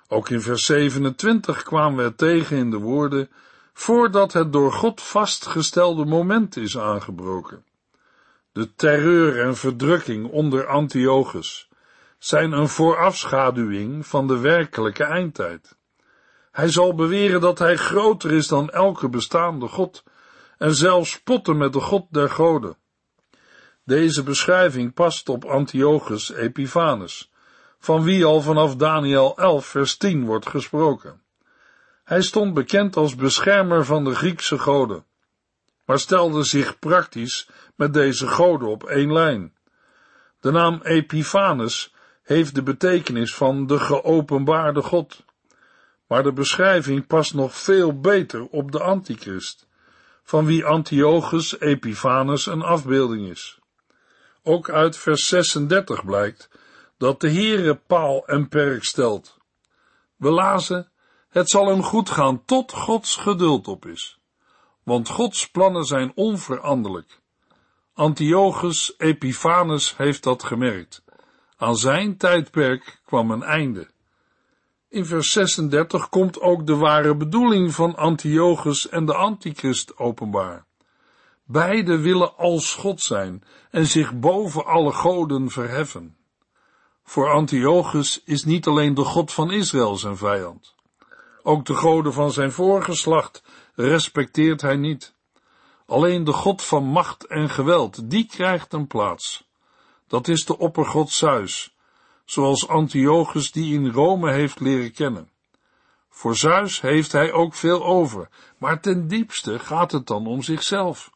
Ook 0.08 0.30
in 0.30 0.42
vers 0.42 0.66
27 0.66 1.64
kwamen 1.64 1.98
we 1.98 2.04
het 2.04 2.18
tegen 2.18 2.58
in 2.58 2.72
de 2.72 2.80
woorden, 2.80 3.30
voordat 3.74 4.34
het 4.34 4.54
door 4.54 4.72
God 4.72 5.02
vastgestelde 5.02 6.06
moment 6.06 6.58
is 6.58 6.78
aangebroken. 6.78 7.66
De 8.52 8.74
terreur 8.76 9.46
en 9.46 9.56
verdrukking 9.56 10.30
onder 10.30 10.68
Antiochus, 10.68 11.70
zijn 12.24 12.52
een 12.52 12.68
voorafschaduwing 12.68 14.08
van 14.08 14.28
de 14.28 14.38
werkelijke 14.38 15.04
eindtijd. 15.04 15.78
Hij 16.52 16.70
zal 16.70 16.96
beweren 16.96 17.42
dat 17.42 17.60
hij 17.60 17.78
groter 17.78 18.32
is 18.32 18.48
dan 18.48 18.70
elke 18.70 19.10
bestaande 19.10 19.68
God 19.68 20.04
en 20.58 20.76
zelfs 20.76 21.12
spotten 21.12 21.58
met 21.58 21.74
de 21.74 21.80
God 21.80 22.06
der 22.10 22.30
goden. 22.30 22.78
Deze 23.84 24.24
beschrijving 24.24 24.94
past 24.94 25.30
op 25.30 25.46
Antiochus 25.46 26.32
Epiphanes, 26.32 27.32
van 27.80 28.04
wie 28.04 28.26
al 28.26 28.42
vanaf 28.42 28.76
Daniel 28.76 29.38
11 29.38 29.66
vers 29.66 29.98
10 29.98 30.26
wordt 30.26 30.48
gesproken. 30.48 31.22
Hij 32.04 32.22
stond 32.22 32.54
bekend 32.54 32.96
als 32.96 33.16
beschermer 33.16 33.86
van 33.86 34.04
de 34.04 34.16
Griekse 34.16 34.60
goden, 34.60 35.06
maar 35.86 36.00
stelde 36.00 36.44
zich 36.44 36.80
praktisch 36.80 37.50
met 37.76 37.94
deze 37.94 38.28
goden 38.28 38.68
op 38.68 38.84
één 38.84 39.14
lijn. 39.14 39.54
De 40.40 40.52
naam 40.52 40.80
Epiphanes 40.84 41.93
heeft 42.24 42.56
de 42.56 42.64
betekenis 42.64 43.36
van 43.36 43.68
de 43.68 43.80
geopenbaarde 43.80 44.82
God, 44.82 45.24
maar 46.08 46.24
de 46.24 46.34
beschrijving 46.34 47.08
past 47.08 47.34
nog 47.34 47.56
veel 47.56 48.00
beter 48.00 48.48
op 48.48 48.72
de 48.72 48.80
antichrist, 48.80 49.68
van 50.24 50.46
wie 50.46 50.66
Antiochus 50.66 51.60
Epiphanes 51.60 52.46
een 52.46 52.62
afbeelding 52.62 53.30
is. 53.30 53.60
Ook 54.44 54.70
uit 54.70 54.98
vers 54.98 55.28
36 55.28 56.06
blijkt 56.06 56.50
dat 56.98 57.22
de 57.22 57.32
Heere 57.32 57.76
paal 57.76 58.28
en 58.28 58.48
perk 58.48 58.84
stelt. 58.84 59.38
We 60.16 60.30
lazen, 60.30 60.92
het 61.30 61.50
zal 61.50 61.68
hem 61.68 61.84
goed 61.84 62.10
gaan 62.10 62.46
tot 62.46 62.72
Gods 62.72 63.16
geduld 63.16 63.68
op 63.68 63.86
is, 63.86 64.20
want 64.84 65.10
Gods 65.10 65.50
plannen 65.50 65.84
zijn 65.84 66.12
onveranderlijk. 66.16 67.22
Antiochus 67.94 68.94
Epiphanes 68.98 69.98
heeft 69.98 70.24
dat 70.24 70.44
gemerkt. 70.44 71.04
Aan 71.58 71.76
zijn 71.76 72.18
tijdperk 72.18 73.02
kwam 73.06 73.32
een 73.32 73.44
einde. 73.44 73.92
In 74.90 75.06
vers 75.06 75.32
36 75.32 76.10
komt 76.10 76.42
ook 76.42 76.68
de 76.68 76.76
ware 76.76 77.16
bedoeling 77.16 77.74
van 77.74 77.96
Antiochus 77.96 78.90
en 78.90 79.06
de 79.06 79.14
antichrist 79.14 79.98
openbaar. 79.98 80.66
Beide 81.44 81.98
willen 81.98 82.38
als 82.38 82.74
God 82.74 83.02
zijn 83.02 83.44
en 83.72 83.88
zich 83.88 84.20
boven 84.20 84.66
alle 84.66 84.92
goden 84.92 85.50
verheffen. 85.50 86.18
Voor 87.04 87.32
Antiochus 87.32 88.24
is 88.24 88.44
niet 88.44 88.68
alleen 88.68 88.94
de 88.94 89.04
God 89.04 89.34
van 89.34 89.52
Israël 89.52 89.96
zijn 89.96 90.18
vijand. 90.18 90.76
Ook 91.44 91.66
de 91.66 91.76
goden 91.76 92.14
van 92.14 92.32
zijn 92.32 92.52
voorgeslacht 92.52 93.44
respecteert 93.76 94.62
hij 94.62 94.76
niet. 94.76 95.16
Alleen 95.86 96.24
de 96.24 96.34
God 96.34 96.62
van 96.62 96.84
macht 96.84 97.28
en 97.28 97.50
geweld, 97.50 98.10
die 98.10 98.26
krijgt 98.26 98.74
een 98.74 98.88
plaats. 98.88 99.52
Dat 100.14 100.28
is 100.28 100.46
de 100.46 100.58
oppergod 100.58 101.12
Zeus, 101.12 101.76
zoals 102.26 102.68
Antiochus 102.68 103.52
die 103.52 103.74
in 103.74 103.90
Rome 103.90 104.32
heeft 104.32 104.60
leren 104.60 104.92
kennen. 104.92 105.30
Voor 106.10 106.36
Zeus 106.36 106.82
heeft 106.82 107.12
hij 107.12 107.32
ook 107.32 107.54
veel 107.54 107.86
over, 107.86 108.30
maar 108.58 108.82
ten 108.82 109.08
diepste 109.08 109.60
gaat 109.60 109.92
het 109.92 110.08
dan 110.08 110.28
om 110.28 110.42
zichzelf. 110.42 111.12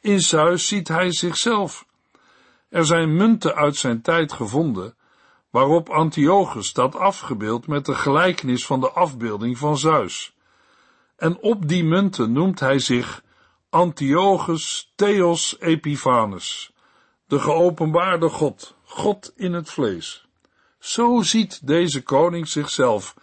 In 0.00 0.20
Zeus 0.20 0.66
ziet 0.66 0.88
hij 0.88 1.12
zichzelf. 1.12 1.86
Er 2.68 2.84
zijn 2.84 3.16
munten 3.16 3.54
uit 3.54 3.76
zijn 3.76 4.02
tijd 4.02 4.32
gevonden, 4.32 4.94
waarop 5.50 5.88
Antiochus 5.88 6.66
staat 6.66 6.96
afgebeeld 6.96 7.66
met 7.66 7.86
de 7.86 7.94
gelijkenis 7.94 8.66
van 8.66 8.80
de 8.80 8.90
afbeelding 8.90 9.58
van 9.58 9.78
Zeus. 9.78 10.34
En 11.16 11.38
op 11.38 11.68
die 11.68 11.84
munten 11.84 12.32
noemt 12.32 12.60
hij 12.60 12.78
zich 12.78 13.22
Antiochus 13.70 14.92
Theos 14.94 15.56
Epiphanes, 15.60 16.71
de 17.26 17.38
geopenbaarde 17.38 18.28
God, 18.28 18.76
God 18.84 19.32
in 19.36 19.52
het 19.52 19.70
vlees. 19.70 20.26
Zo 20.78 21.22
ziet 21.22 21.66
deze 21.66 22.02
koning 22.02 22.48
zichzelf, 22.48 23.14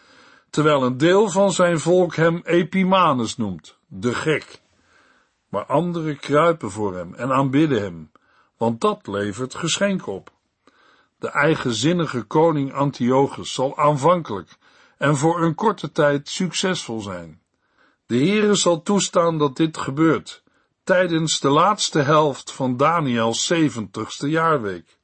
terwijl 0.50 0.84
een 0.84 0.98
deel 0.98 1.29
van 1.29 1.51
zijn 1.51 1.79
volk 1.79 2.15
hem 2.15 2.41
Epimanes 2.44 3.38
noemt, 3.38 3.77
de 3.88 4.13
gek. 4.13 4.62
Maar 5.50 5.65
anderen 5.65 6.20
kruipen 6.20 6.72
voor 6.72 6.96
hem 6.96 7.13
en 7.13 7.32
aanbidden 7.32 7.82
hem, 7.82 8.12
want 8.58 8.82
dat 8.82 9.08
levert 9.08 9.56
geschenk 9.56 10.08
op. 10.08 10.32
De 11.20 11.29
eigenzinnige 11.29 12.24
koning 12.24 12.74
Antiochus 12.74 13.53
zal 13.53 13.77
aanvankelijk 13.77 14.58
en 14.98 15.18
voor 15.18 15.41
een 15.41 15.56
korte 15.56 15.91
tijd 15.91 16.29
succesvol 16.29 17.00
zijn. 17.00 17.41
De 18.06 18.18
Heere 18.18 18.56
zal 18.56 18.82
toestaan 18.82 19.38
dat 19.38 19.56
dit 19.56 19.77
gebeurt 19.77 20.44
tijdens 20.89 21.39
de 21.39 21.50
laatste 21.50 22.00
helft 22.00 22.51
van 22.51 22.77
Daniels 22.77 23.46
zeventigste 23.46 24.29
jaarweek. 24.29 24.98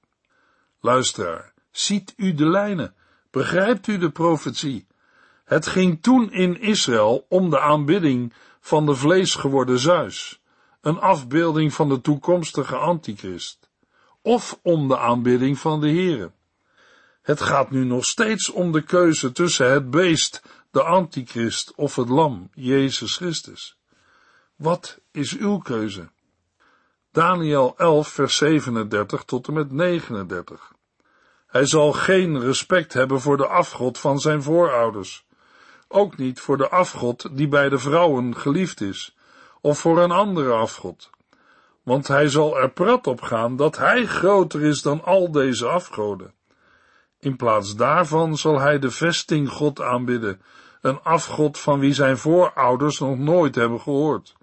Luisteraar, 0.80 1.54
ziet 1.72 2.14
u 2.18 2.34
de 2.34 2.46
lijnen? 2.46 2.96
Begrijpt 3.32 3.88
u 3.88 3.98
de 3.98 4.10
profetie? 4.10 4.88
Het 5.44 5.68
ging 5.68 6.02
toen 6.02 6.32
in 6.32 6.62
Israël 6.62 7.26
om 7.30 7.50
de 7.50 7.60
aanbidding 7.60 8.34
van 8.60 8.86
de 8.86 8.96
vleesgeworden 8.96 9.80
Zeus, 9.80 10.42
een 10.82 11.00
afbeelding 11.00 11.74
van 11.74 11.90
de 11.90 12.02
toekomstige 12.02 12.76
antichrist, 12.76 13.70
of 14.22 14.60
om 14.62 14.88
de 14.88 14.98
aanbidding 14.98 15.60
van 15.60 15.82
de 15.82 15.90
Heere. 15.90 16.32
Het 17.22 17.42
gaat 17.42 17.72
nu 17.72 17.84
nog 17.84 18.06
steeds 18.06 18.50
om 18.50 18.72
de 18.72 18.82
keuze 18.82 19.32
tussen 19.32 19.72
het 19.72 19.90
beest, 19.90 20.42
de 20.72 20.84
antichrist 20.84 21.76
of 21.76 21.96
het 21.96 22.10
lam, 22.10 22.50
Jezus 22.54 23.16
Christus. 23.16 23.78
Wat 24.56 25.00
is 25.12 25.38
uw 25.38 25.58
keuze? 25.58 26.10
Daniel 27.12 27.74
11, 27.78 28.08
vers 28.08 28.36
37 28.38 29.24
tot 29.24 29.48
en 29.48 29.54
met 29.54 29.72
39. 29.72 30.72
Hij 31.48 31.66
zal 31.66 31.92
geen 31.92 32.40
respect 32.40 32.94
hebben 32.94 33.22
voor 33.22 33.38
de 33.38 33.48
afgod 33.48 33.98
van 33.98 34.20
zijn 34.20 34.44
voorouders, 34.44 35.26
ook 35.88 36.18
niet 36.18 36.40
voor 36.40 36.58
de 36.58 36.70
afgod 36.70 37.38
die 37.38 37.48
bij 37.48 37.70
de 37.70 37.78
vrouwen 37.78 38.36
geliefd 38.36 38.82
is, 38.82 39.16
of 39.62 39.80
voor 39.80 40.00
een 40.02 40.12
andere 40.12 40.52
afgod, 40.52 41.10
want 41.84 42.08
hij 42.08 42.28
zal 42.28 42.58
er 42.58 42.72
prat 42.72 43.08
op 43.08 43.22
gaan 43.22 43.56
dat 43.56 43.78
hij 43.78 44.06
groter 44.06 44.64
is 44.64 44.82
dan 44.82 45.04
al 45.04 45.32
deze 45.32 45.68
afgoden. 45.68 46.34
In 47.20 47.36
plaats 47.36 47.76
daarvan 47.76 48.38
zal 48.38 48.60
hij 48.60 48.80
de 48.80 48.92
vestinggod 48.92 49.82
aanbidden, 49.82 50.42
een 50.82 51.00
afgod 51.02 51.60
van 51.60 51.80
wie 51.80 51.94
zijn 51.94 52.18
voorouders 52.18 53.00
nog 53.00 53.18
nooit 53.18 53.56
hebben 53.56 53.82
gehoord. 53.82 54.36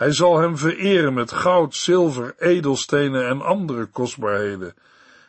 Hij 0.00 0.12
zal 0.12 0.38
hem 0.38 0.56
vereren 0.58 1.14
met 1.14 1.32
goud, 1.32 1.74
zilver, 1.74 2.34
edelstenen 2.38 3.28
en 3.28 3.40
andere 3.40 3.86
kostbaarheden. 3.86 4.74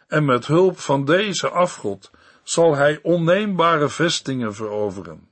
En 0.08 0.26
met 0.26 0.48
hulp 0.48 0.80
van 0.80 1.06
deze 1.06 1.50
afgod 1.50 2.12
zal 2.44 2.76
hij 2.76 3.00
onneembare 3.02 3.90
vestingen 3.90 4.56
veroveren. 4.56 5.28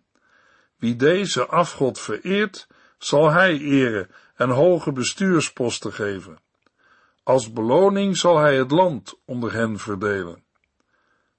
Wie 0.77 0.95
deze 0.95 1.45
afgod 1.45 1.99
vereert, 1.99 2.67
zal 2.97 3.31
hij 3.31 3.57
eren 3.59 4.09
en 4.35 4.49
hoge 4.49 4.91
bestuursposten 4.91 5.93
geven. 5.93 6.39
Als 7.23 7.53
beloning 7.53 8.17
zal 8.17 8.37
hij 8.37 8.57
het 8.57 8.71
land 8.71 9.19
onder 9.25 9.53
hen 9.53 9.77
verdelen. 9.77 10.43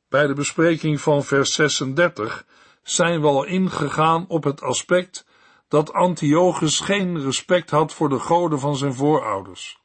Bij 0.08 0.26
de 0.26 0.34
bespreking 0.34 1.00
van 1.00 1.24
vers 1.24 1.54
36 1.54 2.44
zijn 2.82 3.20
we 3.20 3.26
al 3.26 3.44
ingegaan 3.44 4.24
op 4.28 4.44
het 4.44 4.62
aspect 4.62 5.28
dat 5.70 5.92
Antiochus 5.92 6.80
geen 6.80 7.22
respect 7.22 7.70
had 7.70 7.92
voor 7.92 8.08
de 8.08 8.18
goden 8.18 8.58
van 8.60 8.76
zijn 8.76 8.94
voorouders. 8.94 9.78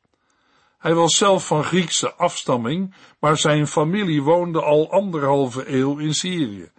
Hij 0.78 0.94
was 0.94 1.18
zelf 1.18 1.48
van 1.48 1.64
Griekse 1.64 2.14
afstamming, 2.14 2.96
maar 3.20 3.38
zijn 3.38 3.68
familie 3.68 4.22
woonde 4.22 4.62
al 4.62 4.92
anderhalve 4.92 5.72
eeuw 5.72 5.98
in 5.98 6.14
Syrië 6.14 6.72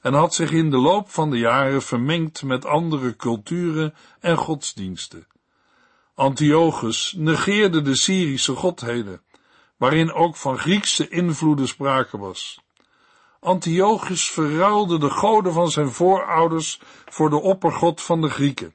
en 0.00 0.12
had 0.12 0.34
zich 0.34 0.50
in 0.50 0.70
de 0.70 0.76
loop 0.76 1.10
van 1.10 1.30
de 1.30 1.38
jaren 1.38 1.82
vermengd 1.82 2.42
met 2.42 2.64
andere 2.64 3.16
culturen 3.16 3.94
en 4.20 4.36
godsdiensten. 4.36 5.26
Antiochus 6.14 7.14
negeerde 7.16 7.82
de 7.82 7.96
Syrische 7.96 8.54
godheden, 8.54 9.20
waarin 9.76 10.12
ook 10.12 10.36
van 10.36 10.58
Griekse 10.58 11.08
invloeden 11.08 11.68
sprake 11.68 12.18
was. 12.18 12.60
Antiochus 13.46 14.30
verruilde 14.30 14.98
de 14.98 15.10
goden 15.10 15.52
van 15.52 15.70
zijn 15.70 15.90
voorouders 15.90 16.80
voor 17.04 17.30
de 17.30 17.40
oppergod 17.40 18.02
van 18.02 18.20
de 18.20 18.28
Grieken. 18.28 18.74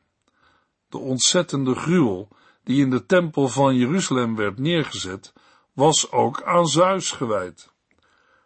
De 0.90 0.98
ontzettende 0.98 1.76
gruwel 1.76 2.28
die 2.64 2.82
in 2.82 2.90
de 2.90 3.06
tempel 3.06 3.48
van 3.48 3.76
Jeruzalem 3.76 4.36
werd 4.36 4.60
neergezet, 4.60 5.34
was 5.74 6.12
ook 6.12 6.44
aan 6.44 6.68
Zeus 6.68 7.12
gewijd. 7.12 7.72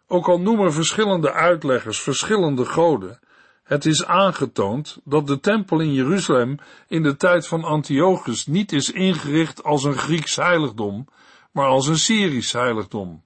Ook 0.08 0.28
al 0.28 0.40
noemen 0.40 0.74
verschillende 0.74 1.32
uitleggers 1.32 2.02
verschillende 2.02 2.66
goden, 2.66 3.20
het 3.64 3.86
is 3.86 4.06
aangetoond 4.06 4.98
dat 5.04 5.28
de 5.28 5.40
tempel 5.40 5.80
in 5.80 5.94
Jeruzalem 5.94 6.58
in 6.88 7.04
de 7.04 7.16
tijd 7.16 7.48
van 7.48 7.64
Antiochus 7.64 8.46
niet 8.46 8.72
is 8.72 8.92
ingericht 8.92 9.64
als 9.64 9.84
een 9.84 9.98
Grieks 9.98 10.36
heiligdom, 10.36 11.08
maar 11.52 11.68
als 11.68 11.88
een 11.88 11.98
Syrisch 11.98 12.54
heiligdom. 12.54 13.24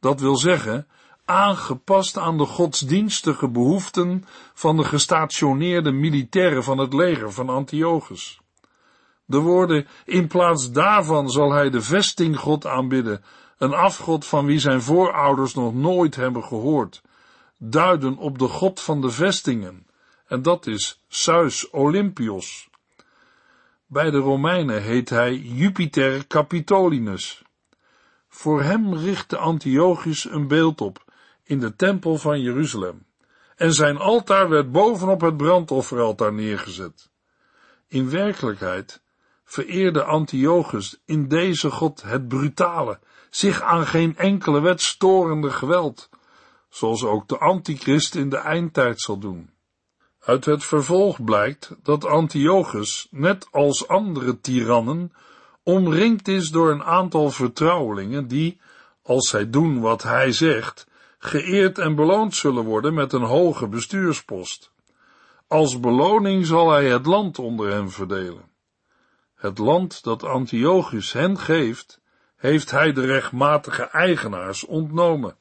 Dat 0.00 0.20
wil 0.20 0.36
zeggen, 0.36 0.86
aangepast 1.24 2.18
aan 2.18 2.38
de 2.38 2.44
godsdienstige 2.44 3.48
behoeften 3.48 4.24
van 4.54 4.76
de 4.76 4.84
gestationeerde 4.84 5.92
militairen 5.92 6.64
van 6.64 6.78
het 6.78 6.92
leger 6.92 7.32
van 7.32 7.48
Antiochus. 7.48 8.40
De 9.24 9.38
woorden, 9.38 9.86
in 10.04 10.26
plaats 10.26 10.70
daarvan 10.70 11.30
zal 11.30 11.52
hij 11.52 11.70
de 11.70 11.80
vestinggod 11.80 12.66
aanbidden, 12.66 13.24
een 13.58 13.74
afgod 13.74 14.26
van 14.26 14.46
wie 14.46 14.58
zijn 14.58 14.82
voorouders 14.82 15.54
nog 15.54 15.74
nooit 15.74 16.16
hebben 16.16 16.44
gehoord, 16.44 17.02
duiden 17.58 18.16
op 18.16 18.38
de 18.38 18.48
god 18.48 18.80
van 18.80 19.00
de 19.00 19.10
vestingen, 19.10 19.86
en 20.26 20.42
dat 20.42 20.66
is 20.66 21.00
Zeus 21.08 21.70
Olympios. 21.70 22.68
Bij 23.86 24.10
de 24.10 24.18
Romeinen 24.18 24.82
heet 24.82 25.10
hij 25.10 25.36
Jupiter 25.36 26.26
Capitolinus. 26.26 27.42
Voor 28.28 28.62
hem 28.62 28.94
richtte 28.94 29.36
Antiochus 29.36 30.30
een 30.30 30.48
beeld 30.48 30.80
op, 30.80 31.04
in 31.44 31.60
de 31.60 31.76
tempel 31.76 32.16
van 32.16 32.40
Jeruzalem 32.40 33.06
en 33.56 33.72
zijn 33.72 33.96
altaar 33.96 34.48
werd 34.48 34.72
bovenop 34.72 35.20
het 35.20 35.36
brandofferaltaar 35.36 36.32
neergezet. 36.32 37.10
In 37.88 38.10
werkelijkheid 38.10 39.02
vereerde 39.44 40.04
Antiochus 40.04 41.00
in 41.04 41.28
deze 41.28 41.70
God 41.70 42.02
het 42.02 42.28
brutale, 42.28 42.98
zich 43.30 43.62
aan 43.62 43.86
geen 43.86 44.16
enkele 44.16 44.60
wet 44.60 44.82
storende 44.82 45.50
geweld, 45.50 46.08
zoals 46.68 47.04
ook 47.04 47.28
de 47.28 47.38
antichrist 47.38 48.14
in 48.14 48.28
de 48.28 48.36
eindtijd 48.36 49.00
zal 49.00 49.18
doen. 49.18 49.50
Uit 50.20 50.44
het 50.44 50.64
vervolg 50.64 51.24
blijkt 51.24 51.76
dat 51.82 52.04
Antiochus, 52.04 53.08
net 53.10 53.48
als 53.50 53.88
andere 53.88 54.40
tirannen, 54.40 55.12
omringd 55.62 56.28
is 56.28 56.50
door 56.50 56.70
een 56.70 56.84
aantal 56.84 57.30
vertrouwelingen 57.30 58.28
die, 58.28 58.60
als 59.02 59.28
zij 59.28 59.50
doen 59.50 59.80
wat 59.80 60.02
hij 60.02 60.32
zegt, 60.32 60.86
geëerd 61.24 61.78
en 61.78 61.94
beloond 61.94 62.34
zullen 62.34 62.64
worden 62.64 62.94
met 62.94 63.12
een 63.12 63.22
hoge 63.22 63.68
bestuurspost. 63.68 64.72
Als 65.48 65.80
beloning 65.80 66.46
zal 66.46 66.70
hij 66.70 66.88
het 66.88 67.06
land 67.06 67.38
onder 67.38 67.72
hen 67.72 67.90
verdelen. 67.90 68.52
Het 69.34 69.58
land 69.58 70.02
dat 70.02 70.22
Antiochus 70.22 71.12
hen 71.12 71.38
geeft, 71.38 72.00
heeft 72.36 72.70
hij 72.70 72.92
de 72.92 73.06
rechtmatige 73.06 73.82
eigenaars 73.82 74.64
ontnomen. 74.64 75.36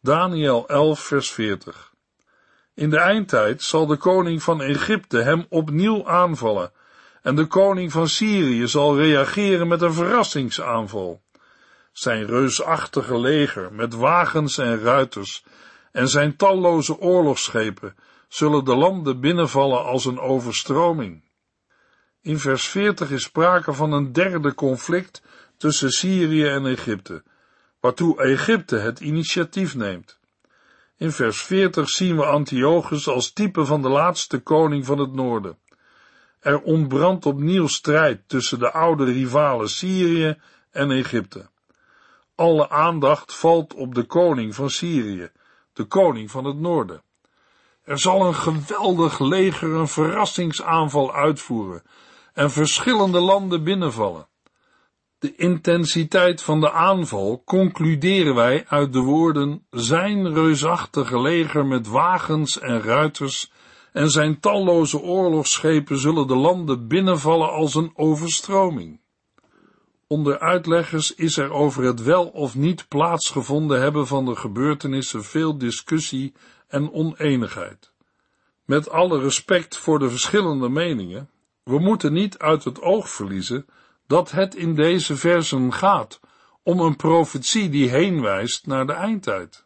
Daniel 0.00 0.68
11 0.68 1.00
vers 1.00 1.32
40 1.32 1.92
In 2.74 2.90
de 2.90 2.98
eindtijd 2.98 3.62
zal 3.62 3.86
de 3.86 3.96
koning 3.96 4.42
van 4.42 4.62
Egypte 4.62 5.18
hem 5.18 5.46
opnieuw 5.48 6.08
aanvallen 6.08 6.72
en 7.22 7.34
de 7.34 7.46
koning 7.46 7.92
van 7.92 8.08
Syrië 8.08 8.68
zal 8.68 8.96
reageren 8.96 9.68
met 9.68 9.82
een 9.82 9.92
verrassingsaanval. 9.92 11.22
Zijn 11.96 12.26
reusachtige 12.26 13.18
leger 13.18 13.72
met 13.72 13.94
wagens 13.94 14.58
en 14.58 14.80
ruiters 14.80 15.44
en 15.92 16.08
zijn 16.08 16.36
talloze 16.36 16.98
oorlogsschepen 16.98 17.94
zullen 18.28 18.64
de 18.64 18.74
landen 18.76 19.20
binnenvallen 19.20 19.84
als 19.84 20.04
een 20.04 20.18
overstroming. 20.18 21.22
In 22.22 22.38
vers 22.38 22.68
40 22.68 23.10
is 23.10 23.22
sprake 23.22 23.72
van 23.72 23.92
een 23.92 24.12
derde 24.12 24.54
conflict 24.54 25.22
tussen 25.56 25.90
Syrië 25.90 26.46
en 26.46 26.66
Egypte, 26.66 27.22
waartoe 27.80 28.22
Egypte 28.22 28.76
het 28.76 29.00
initiatief 29.00 29.74
neemt. 29.74 30.18
In 30.96 31.12
vers 31.12 31.42
40 31.42 31.88
zien 31.88 32.16
we 32.16 32.24
Antiochus 32.24 33.08
als 33.08 33.32
type 33.32 33.64
van 33.64 33.82
de 33.82 33.88
laatste 33.88 34.38
koning 34.38 34.86
van 34.86 34.98
het 34.98 35.12
noorden. 35.12 35.58
Er 36.40 36.60
ontbrandt 36.60 37.26
opnieuw 37.26 37.66
strijd 37.66 38.28
tussen 38.28 38.58
de 38.58 38.72
oude 38.72 39.04
rivalen 39.04 39.68
Syrië 39.68 40.36
en 40.70 40.90
Egypte. 40.90 41.48
Alle 42.36 42.70
aandacht 42.70 43.34
valt 43.34 43.74
op 43.74 43.94
de 43.94 44.04
koning 44.04 44.54
van 44.54 44.70
Syrië, 44.70 45.30
de 45.72 45.84
koning 45.84 46.30
van 46.30 46.44
het 46.44 46.58
noorden. 46.58 47.02
Er 47.84 47.98
zal 47.98 48.26
een 48.26 48.34
geweldig 48.34 49.18
leger 49.18 49.74
een 49.74 49.88
verrassingsaanval 49.88 51.14
uitvoeren 51.14 51.82
en 52.32 52.50
verschillende 52.50 53.20
landen 53.20 53.64
binnenvallen. 53.64 54.28
De 55.18 55.34
intensiteit 55.36 56.42
van 56.42 56.60
de 56.60 56.72
aanval 56.72 57.42
concluderen 57.44 58.34
wij 58.34 58.64
uit 58.68 58.92
de 58.92 59.00
woorden 59.00 59.66
zijn 59.70 60.34
reusachtige 60.34 61.20
leger 61.20 61.66
met 61.66 61.86
wagens 61.86 62.58
en 62.58 62.82
ruiters 62.82 63.52
en 63.92 64.10
zijn 64.10 64.40
talloze 64.40 65.00
oorlogsschepen 65.00 65.98
zullen 65.98 66.26
de 66.26 66.36
landen 66.36 66.88
binnenvallen 66.88 67.50
als 67.50 67.74
een 67.74 67.92
overstroming. 67.94 69.00
Onder 70.08 70.38
uitleggers 70.38 71.14
is 71.14 71.36
er 71.36 71.50
over 71.50 71.84
het 71.84 72.02
wel 72.02 72.26
of 72.26 72.54
niet 72.54 72.88
plaatsgevonden 72.88 73.80
hebben 73.80 74.06
van 74.06 74.24
de 74.24 74.36
gebeurtenissen 74.36 75.24
veel 75.24 75.58
discussie 75.58 76.34
en 76.68 76.92
oneenigheid. 76.92 77.92
Met 78.64 78.90
alle 78.90 79.20
respect 79.20 79.76
voor 79.76 79.98
de 79.98 80.10
verschillende 80.10 80.68
meningen, 80.68 81.30
we 81.62 81.78
moeten 81.78 82.12
niet 82.12 82.38
uit 82.38 82.64
het 82.64 82.80
oog 82.80 83.08
verliezen 83.08 83.66
dat 84.06 84.30
het 84.30 84.54
in 84.54 84.74
deze 84.74 85.16
versen 85.16 85.72
gaat 85.72 86.20
om 86.62 86.80
een 86.80 86.96
profetie 86.96 87.68
die 87.68 87.88
heenwijst 87.88 88.66
naar 88.66 88.86
de 88.86 88.92
eindtijd. 88.92 89.64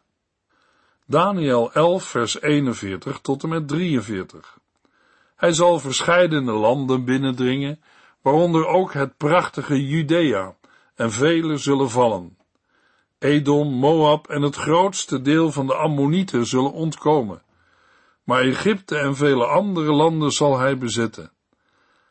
Daniel 1.05 1.73
11 1.73 2.03
vers 2.03 2.41
41 2.41 3.19
tot 3.19 3.43
en 3.43 3.49
met 3.49 3.67
43. 3.67 4.59
Hij 5.35 5.53
zal 5.53 5.79
verscheidene 5.79 6.51
landen 6.51 7.05
binnendringen, 7.05 7.81
waaronder 8.21 8.67
ook 8.67 8.93
het 8.93 9.17
prachtige 9.17 9.87
Judea, 9.87 10.55
en 10.95 11.11
vele 11.11 11.57
zullen 11.57 11.89
vallen. 11.89 12.37
Edom, 13.19 13.73
Moab 13.73 14.27
en 14.27 14.41
het 14.41 14.55
grootste 14.55 15.21
deel 15.21 15.51
van 15.51 15.67
de 15.67 15.75
Ammonieten 15.75 16.45
zullen 16.45 16.71
ontkomen. 16.71 17.41
Maar 18.23 18.41
Egypte 18.41 18.97
en 18.97 19.15
vele 19.15 19.45
andere 19.45 19.91
landen 19.91 20.31
zal 20.31 20.59
hij 20.59 20.77
bezetten. 20.77 21.31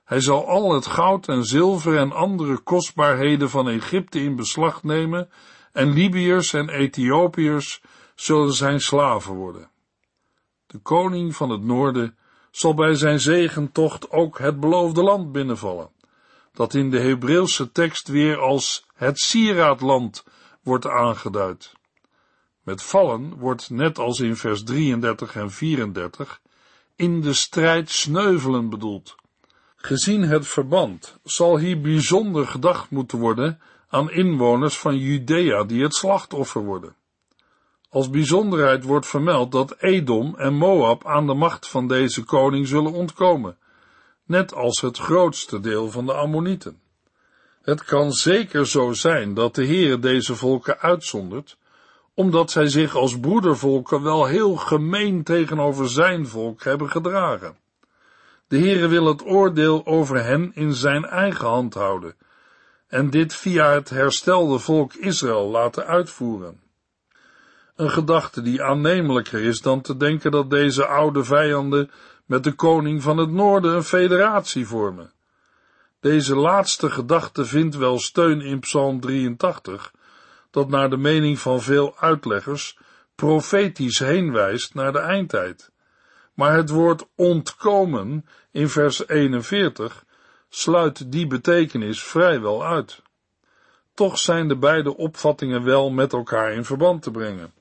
Hij 0.04 0.20
zal 0.20 0.46
al 0.46 0.74
het 0.74 0.86
goud 0.86 1.28
en 1.28 1.44
zilver 1.44 1.96
en 1.96 2.12
andere 2.12 2.58
kostbaarheden 2.58 3.50
van 3.50 3.68
Egypte 3.68 4.20
in 4.20 4.36
beslag 4.36 4.82
nemen, 4.82 5.30
en 5.72 5.92
Libiërs 5.92 6.52
en 6.52 6.68
Ethiopiërs 6.68 7.82
zullen 8.14 8.52
zijn 8.52 8.80
slaven 8.80 9.34
worden. 9.34 9.70
De 10.66 10.78
koning 10.78 11.36
van 11.36 11.50
het 11.50 11.62
noorden 11.62 12.16
zal 12.50 12.74
bij 12.74 12.94
zijn 12.94 13.20
zegentocht 13.20 14.10
ook 14.10 14.38
het 14.38 14.60
beloofde 14.60 15.02
land 15.02 15.32
binnenvallen, 15.32 15.90
dat 16.60 16.74
in 16.74 16.90
de 16.90 17.00
Hebreeuwse 17.00 17.72
tekst 17.72 18.08
weer 18.08 18.38
als 18.38 18.86
het 18.94 19.18
sieraadland 19.18 20.24
wordt 20.62 20.86
aangeduid. 20.86 21.72
Met 22.62 22.82
vallen 22.82 23.34
wordt, 23.38 23.70
net 23.70 23.98
als 23.98 24.20
in 24.20 24.36
vers 24.36 24.62
33 24.62 25.36
en 25.36 25.50
34, 25.50 26.40
in 26.96 27.20
de 27.20 27.32
strijd 27.32 27.90
sneuvelen 27.90 28.68
bedoeld. 28.68 29.14
Gezien 29.76 30.22
het 30.22 30.46
verband 30.46 31.18
zal 31.24 31.58
hier 31.58 31.80
bijzonder 31.80 32.46
gedacht 32.46 32.90
moeten 32.90 33.18
worden 33.18 33.60
aan 33.88 34.10
inwoners 34.10 34.78
van 34.78 34.98
Judea 34.98 35.64
die 35.64 35.82
het 35.82 35.94
slachtoffer 35.94 36.64
worden. 36.64 36.94
Als 37.88 38.10
bijzonderheid 38.10 38.84
wordt 38.84 39.06
vermeld 39.06 39.52
dat 39.52 39.76
Edom 39.78 40.34
en 40.36 40.54
Moab 40.54 41.06
aan 41.06 41.26
de 41.26 41.34
macht 41.34 41.68
van 41.68 41.88
deze 41.88 42.24
koning 42.24 42.68
zullen 42.68 42.92
ontkomen, 42.92 43.58
net 44.30 44.54
als 44.54 44.80
het 44.80 44.98
grootste 44.98 45.60
deel 45.60 45.90
van 45.90 46.06
de 46.06 46.12
Ammonieten. 46.12 46.80
Het 47.62 47.84
kan 47.84 48.12
zeker 48.12 48.66
zo 48.66 48.92
zijn 48.92 49.34
dat 49.34 49.54
de 49.54 49.66
Heere 49.66 49.98
deze 49.98 50.34
volken 50.34 50.78
uitzondert, 50.78 51.56
omdat 52.14 52.50
zij 52.50 52.68
zich 52.68 52.94
als 52.94 53.20
broedervolken 53.20 54.02
wel 54.02 54.26
heel 54.26 54.56
gemeen 54.56 55.22
tegenover 55.22 55.88
zijn 55.88 56.26
volk 56.26 56.62
hebben 56.62 56.90
gedragen. 56.90 57.56
De 58.48 58.58
Heere 58.58 58.88
wil 58.88 59.06
het 59.06 59.26
oordeel 59.26 59.86
over 59.86 60.24
hen 60.24 60.50
in 60.54 60.74
zijn 60.74 61.04
eigen 61.04 61.46
hand 61.46 61.74
houden 61.74 62.14
en 62.88 63.10
dit 63.10 63.34
via 63.34 63.72
het 63.72 63.90
herstelde 63.90 64.58
volk 64.58 64.94
Israël 64.94 65.48
laten 65.50 65.86
uitvoeren. 65.86 66.60
Een 67.76 67.90
gedachte 67.90 68.42
die 68.42 68.62
aannemelijker 68.62 69.40
is 69.40 69.60
dan 69.60 69.80
te 69.80 69.96
denken 69.96 70.30
dat 70.30 70.50
deze 70.50 70.86
oude 70.86 71.24
vijanden 71.24 71.90
met 72.30 72.44
de 72.44 72.52
koning 72.52 73.02
van 73.02 73.18
het 73.18 73.30
noorden 73.30 73.74
een 73.74 73.84
federatie 73.84 74.66
vormen. 74.66 75.12
Deze 76.00 76.36
laatste 76.36 76.90
gedachte 76.90 77.44
vindt 77.44 77.76
wel 77.76 77.98
steun 77.98 78.40
in 78.40 78.60
Psalm 78.60 79.00
83, 79.00 79.92
dat 80.50 80.68
naar 80.68 80.90
de 80.90 80.96
mening 80.96 81.38
van 81.38 81.60
veel 81.60 81.98
uitleggers 81.98 82.78
profetisch 83.14 83.98
heenwijst 83.98 84.74
naar 84.74 84.92
de 84.92 84.98
eindtijd. 84.98 85.70
Maar 86.34 86.56
het 86.56 86.70
woord 86.70 87.06
ontkomen 87.14 88.26
in 88.50 88.68
vers 88.68 89.08
41 89.08 90.04
sluit 90.48 91.12
die 91.12 91.26
betekenis 91.26 92.02
vrijwel 92.02 92.66
uit. 92.66 93.02
Toch 93.94 94.18
zijn 94.18 94.48
de 94.48 94.56
beide 94.56 94.96
opvattingen 94.96 95.64
wel 95.64 95.90
met 95.90 96.12
elkaar 96.12 96.52
in 96.52 96.64
verband 96.64 97.02
te 97.02 97.10
brengen. 97.10 97.52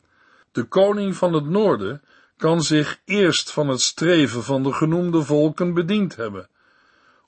De 0.51 0.63
koning 0.63 1.15
van 1.15 1.34
het 1.34 1.45
noorden 1.45 2.01
kan 2.39 2.62
zich 2.62 3.02
eerst 3.06 3.52
van 3.52 3.67
het 3.67 3.82
streven 3.82 4.43
van 4.43 4.63
de 4.63 4.73
genoemde 4.73 5.23
volken 5.23 5.73
bediend 5.73 6.15
hebben, 6.15 6.49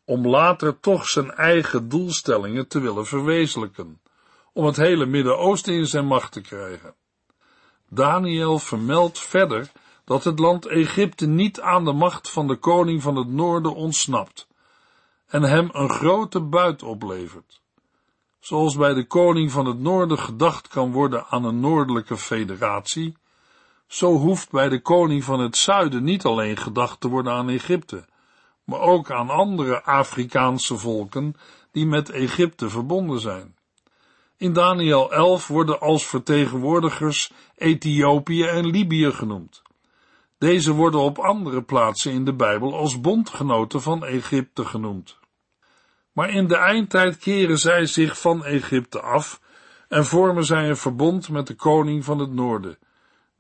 om 0.06 0.28
later 0.28 0.80
toch 0.80 1.08
zijn 1.08 1.32
eigen 1.32 1.90
doelstellingen 1.90 2.68
te 2.68 2.80
willen 2.80 3.06
verwezenlijken, 3.06 4.02
om 4.54 4.66
het 4.66 4.76
hele 4.76 5.06
Midden-Oosten 5.06 5.74
in 5.74 5.86
zijn 5.86 6.06
macht 6.06 6.32
te 6.32 6.42
krijgen. 6.42 6.94
Daniel 7.90 8.60
vermeldt 8.60 9.20
verder 9.20 9.72
dat 10.06 10.24
het 10.24 10.40
land 10.40 10.66
Egypte 10.66 11.28
niet 11.28 11.62
aan 11.62 11.86
de 11.86 11.94
macht 11.94 12.30
van 12.30 12.48
de 12.48 12.56
koning 12.56 13.02
van 13.02 13.16
het 13.16 13.28
noorden 13.28 13.76
ontsnapt 13.76 14.48
en 15.28 15.44
hem 15.44 15.70
een 15.72 15.90
grote 15.90 16.42
buit 16.42 16.84
oplevert. 16.84 17.62
Zoals 18.40 18.76
bij 18.76 18.94
de 18.94 19.08
koning 19.08 19.52
van 19.52 19.66
het 19.66 19.80
noorden 19.80 20.20
gedacht 20.20 20.68
kan 20.68 20.92
worden 20.92 21.26
aan 21.26 21.46
een 21.46 21.60
noordelijke 21.60 22.18
federatie, 22.18 23.16
zo 23.92 24.14
hoeft 24.14 24.52
bij 24.52 24.70
de 24.70 24.82
koning 24.82 25.24
van 25.24 25.40
het 25.40 25.58
zuiden 25.58 26.04
niet 26.04 26.26
alleen 26.26 26.58
gedacht 26.58 27.00
te 27.00 27.08
worden 27.08 27.34
aan 27.34 27.50
Egypte, 27.50 28.06
maar 28.64 28.80
ook 28.80 29.12
aan 29.12 29.30
andere 29.30 29.84
Afrikaanse 29.84 30.78
volken 30.78 31.36
die 31.72 31.86
met 31.86 32.10
Egypte 32.10 32.70
verbonden 32.70 33.20
zijn. 33.20 33.56
In 34.38 34.54
Daniel 34.54 35.12
11 35.12 35.48
worden 35.48 35.80
als 35.80 36.08
vertegenwoordigers 36.08 37.32
Ethiopië 37.56 38.44
en 38.44 38.66
Libië 38.66 39.12
genoemd. 39.12 39.62
Deze 40.38 40.72
worden 40.72 41.00
op 41.00 41.20
andere 41.20 41.62
plaatsen 41.62 42.12
in 42.12 42.26
de 42.26 42.34
Bijbel 42.34 42.76
als 42.76 43.02
bondgenoten 43.02 43.82
van 43.82 44.06
Egypte 44.06 44.66
genoemd. 44.66 45.18
Maar 46.12 46.30
in 46.30 46.48
de 46.48 46.58
eindtijd 46.58 47.18
keren 47.18 47.58
zij 47.58 47.86
zich 47.86 48.20
van 48.20 48.46
Egypte 48.46 49.02
af 49.02 49.42
en 49.88 50.06
vormen 50.06 50.46
zij 50.46 50.70
een 50.70 50.78
verbond 50.78 51.30
met 51.30 51.48
de 51.48 51.56
koning 51.56 52.06
van 52.06 52.20
het 52.20 52.32
noorden. 52.32 52.78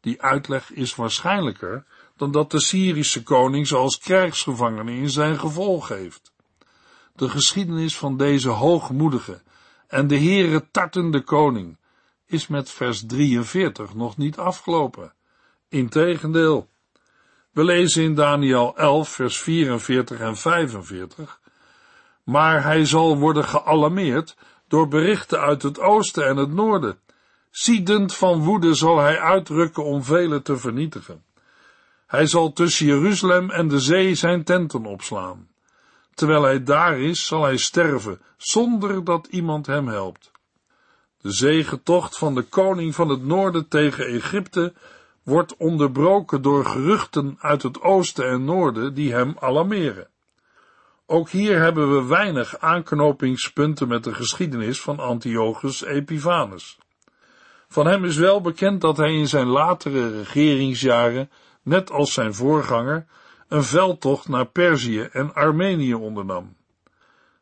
Die 0.01 0.21
uitleg 0.21 0.71
is 0.71 0.95
waarschijnlijker 0.95 1.85
dan 2.15 2.31
dat 2.31 2.51
de 2.51 2.59
Syrische 2.59 3.23
koning 3.23 3.67
ze 3.67 3.75
als 3.75 3.97
krijgsgevangene 3.97 4.91
in 4.91 5.09
zijn 5.09 5.39
gevolg 5.39 5.87
heeft. 5.87 6.33
De 7.15 7.29
geschiedenis 7.29 7.97
van 7.97 8.17
deze 8.17 8.49
hoogmoedige 8.49 9.41
en 9.87 10.07
de 10.07 10.17
Heere 10.17 10.71
tartende 10.71 11.21
koning 11.21 11.77
is 12.25 12.47
met 12.47 12.69
vers 12.69 13.05
43 13.05 13.93
nog 13.93 14.17
niet 14.17 14.37
afgelopen. 14.37 15.13
Integendeel. 15.69 16.69
We 17.51 17.63
lezen 17.63 18.03
in 18.03 18.15
Daniel 18.15 18.77
11 18.77 19.09
vers 19.09 19.37
44 19.37 20.19
en 20.19 20.37
45 20.37 21.41
maar 22.23 22.63
hij 22.63 22.85
zal 22.85 23.17
worden 23.17 23.45
gealarmeerd 23.45 24.35
door 24.67 24.87
berichten 24.87 25.39
uit 25.39 25.61
het 25.61 25.79
oosten 25.79 26.27
en 26.27 26.37
het 26.37 26.53
noorden. 26.53 26.99
Ziedend 27.51 28.15
van 28.15 28.43
woede 28.43 28.73
zal 28.73 28.99
hij 28.99 29.19
uitrukken 29.19 29.83
om 29.83 30.03
velen 30.03 30.43
te 30.43 30.57
vernietigen. 30.57 31.23
Hij 32.07 32.25
zal 32.25 32.53
tussen 32.53 32.85
Jeruzalem 32.85 33.49
en 33.49 33.67
de 33.67 33.79
zee 33.79 34.15
zijn 34.15 34.43
tenten 34.43 34.85
opslaan. 34.85 35.49
Terwijl 36.13 36.43
hij 36.43 36.63
daar 36.63 36.99
is, 36.99 37.25
zal 37.25 37.43
hij 37.43 37.57
sterven, 37.57 38.21
zonder 38.37 39.03
dat 39.03 39.27
iemand 39.27 39.65
hem 39.65 39.87
helpt. 39.87 40.31
De 41.21 41.31
zegetocht 41.31 42.17
van 42.17 42.35
de 42.35 42.41
koning 42.41 42.95
van 42.95 43.09
het 43.09 43.23
noorden 43.23 43.67
tegen 43.67 44.05
Egypte 44.05 44.73
wordt 45.23 45.57
onderbroken 45.57 46.41
door 46.41 46.65
geruchten 46.65 47.37
uit 47.39 47.63
het 47.63 47.81
oosten 47.81 48.29
en 48.29 48.43
noorden 48.43 48.93
die 48.93 49.13
hem 49.13 49.35
alarmeren. 49.39 50.07
Ook 51.05 51.29
hier 51.29 51.59
hebben 51.59 51.95
we 51.95 52.07
weinig 52.07 52.59
aanknopingspunten 52.59 53.87
met 53.87 54.03
de 54.03 54.13
geschiedenis 54.13 54.81
van 54.81 54.99
Antiochus 54.99 55.83
Epiphanes. 55.83 56.77
Van 57.71 57.87
hem 57.87 58.05
is 58.05 58.15
wel 58.15 58.41
bekend 58.41 58.81
dat 58.81 58.97
hij 58.97 59.13
in 59.13 59.27
zijn 59.27 59.47
latere 59.47 60.17
regeringsjaren, 60.17 61.29
net 61.63 61.91
als 61.91 62.13
zijn 62.13 62.33
voorganger, 62.33 63.05
een 63.47 63.63
veldtocht 63.63 64.27
naar 64.27 64.45
Perzië 64.45 65.01
en 65.01 65.33
Armenië 65.33 65.93
ondernam. 65.93 66.55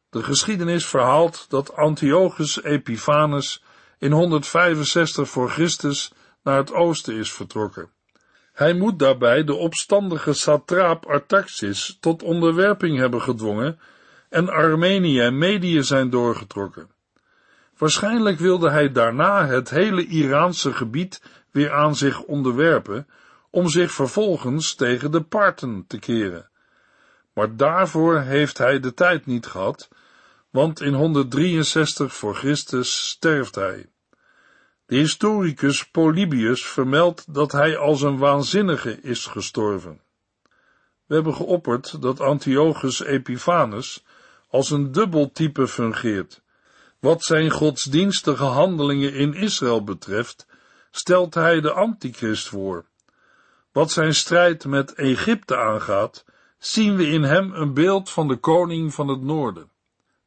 De 0.10 0.24
geschiedenis 0.24 0.86
verhaalt 0.86 1.46
dat 1.50 1.76
Antiochus 1.76 2.64
Epiphanes 2.64 3.64
in 3.98 4.12
165 4.12 5.30
voor 5.30 5.50
Christus 5.50 6.12
naar 6.44 6.58
het 6.58 6.74
oosten 6.74 7.16
is 7.16 7.32
vertrokken. 7.32 7.90
Hij 8.54 8.74
moet 8.74 9.00
daarbij 9.00 9.44
de 9.44 9.56
opstandige 9.56 10.34
satraap 10.34 11.06
Artaxis 11.06 11.98
tot 12.00 12.24
onderwerping 12.24 12.98
hebben 12.98 13.22
gedwongen 13.22 13.80
en 14.30 14.50
Armenië 14.50 15.20
en 15.20 15.38
Medië 15.38 15.84
zijn 15.84 16.10
doorgetrokken. 16.10 16.98
Waarschijnlijk 17.80 18.40
wilde 18.40 18.70
hij 18.70 18.92
daarna 18.92 19.46
het 19.46 19.70
hele 19.70 20.06
Iraanse 20.06 20.74
gebied 20.74 21.22
weer 21.52 21.72
aan 21.72 21.96
zich 21.96 22.22
onderwerpen, 22.22 23.08
om 23.50 23.70
zich 23.70 23.92
vervolgens 23.92 24.76
tegen 24.76 25.12
de 25.12 25.22
Parten 25.22 25.86
te 25.88 26.00
keren. 26.00 26.50
Maar 27.34 27.56
daarvoor 27.56 28.20
heeft 28.20 28.58
hij 28.58 28.80
de 28.80 28.94
tijd 28.94 29.26
niet 29.26 29.46
gehad, 29.46 29.90
want 30.50 30.82
in 30.82 30.94
163 30.94 32.14
voor 32.14 32.36
Christus 32.36 33.08
sterft 33.10 33.56
hij. 33.56 33.90
De 34.86 34.96
historicus 34.96 35.90
Polybius 35.90 36.66
vermeldt 36.66 37.34
dat 37.34 37.52
hij 37.52 37.78
als 37.78 38.02
een 38.02 38.18
waanzinnige 38.18 39.02
is 39.02 39.26
gestorven. 39.26 40.02
We 41.06 41.14
hebben 41.14 41.34
geopperd 41.34 42.02
dat 42.02 42.20
Antiochus 42.20 43.00
Epiphanes 43.04 44.06
als 44.50 44.72
een 44.72 44.92
dubbeltype 44.92 45.68
fungeert. 45.68 46.42
Wat 47.00 47.24
zijn 47.24 47.50
godsdienstige 47.50 48.44
handelingen 48.44 49.14
in 49.14 49.34
Israël 49.34 49.84
betreft, 49.84 50.48
stelt 50.92 51.34
hij 51.34 51.62
de 51.62 51.72
antichrist 51.72 52.48
voor. 52.48 52.86
Wat 53.72 53.92
zijn 53.92 54.14
strijd 54.14 54.66
met 54.66 54.94
Egypte 54.94 55.58
aangaat, 55.58 56.26
zien 56.58 56.96
we 56.96 57.08
in 57.08 57.24
hem 57.24 57.54
een 57.54 57.74
beeld 57.74 58.10
van 58.10 58.28
de 58.28 58.36
koning 58.36 58.94
van 58.94 59.08
het 59.08 59.22
noorden. 59.22 59.70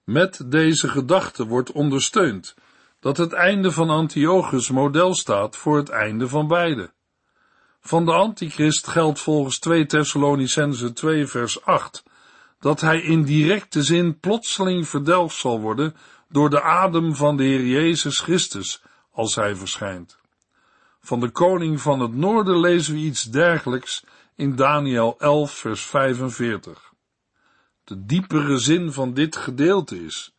Met 0.04 0.50
deze 0.50 0.88
gedachte 0.88 1.46
wordt 1.46 1.72
ondersteund 1.72 2.54
dat 3.00 3.16
het 3.16 3.32
einde 3.32 3.70
van 3.70 3.90
Antiochus 3.90 4.70
model 4.70 5.14
staat 5.14 5.56
voor 5.56 5.76
het 5.76 5.88
einde 5.88 6.28
van 6.28 6.48
beide. 6.48 6.90
Van 7.80 8.04
de 8.04 8.12
antichrist 8.12 8.86
geldt 8.86 9.20
volgens 9.20 9.58
2 9.58 9.86
Thessalonicense 9.86 10.92
2 10.92 11.26
vers 11.26 11.64
8 11.64 12.02
dat 12.60 12.80
hij 12.80 13.00
in 13.00 13.22
directe 13.22 13.82
zin 13.82 14.18
plotseling 14.18 14.88
verdelgd 14.88 15.36
zal 15.36 15.60
worden 15.60 15.96
door 16.32 16.50
de 16.50 16.62
adem 16.62 17.14
van 17.14 17.36
de 17.36 17.42
Heer 17.42 17.66
Jezus 17.66 18.20
Christus 18.20 18.82
als 19.10 19.34
hij 19.34 19.56
verschijnt. 19.56 20.18
Van 21.00 21.20
de 21.20 21.30
koning 21.30 21.80
van 21.80 22.00
het 22.00 22.14
noorden 22.14 22.60
lezen 22.60 22.94
we 22.94 23.00
iets 23.00 23.24
dergelijks 23.24 24.04
in 24.34 24.56
Daniel 24.56 25.14
11 25.18 25.52
vers 25.52 25.82
45. 25.82 26.92
De 27.84 28.04
diepere 28.04 28.58
zin 28.58 28.92
van 28.92 29.14
dit 29.14 29.36
gedeelte 29.36 30.04
is 30.04 30.34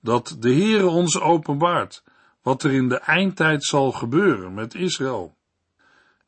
dat 0.00 0.36
de 0.38 0.52
Heere 0.54 0.86
ons 0.86 1.20
openbaart 1.20 2.04
wat 2.42 2.62
er 2.62 2.72
in 2.72 2.88
de 2.88 2.98
eindtijd 2.98 3.64
zal 3.64 3.92
gebeuren 3.92 4.54
met 4.54 4.74
Israël. 4.74 5.36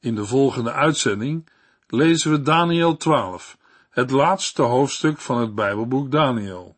In 0.00 0.14
de 0.14 0.24
volgende 0.24 0.72
uitzending 0.72 1.48
lezen 1.86 2.30
we 2.30 2.42
Daniel 2.42 2.96
12, 2.96 3.58
het 3.90 4.10
laatste 4.10 4.62
hoofdstuk 4.62 5.18
van 5.18 5.40
het 5.40 5.54
Bijbelboek 5.54 6.10
Daniel. 6.10 6.77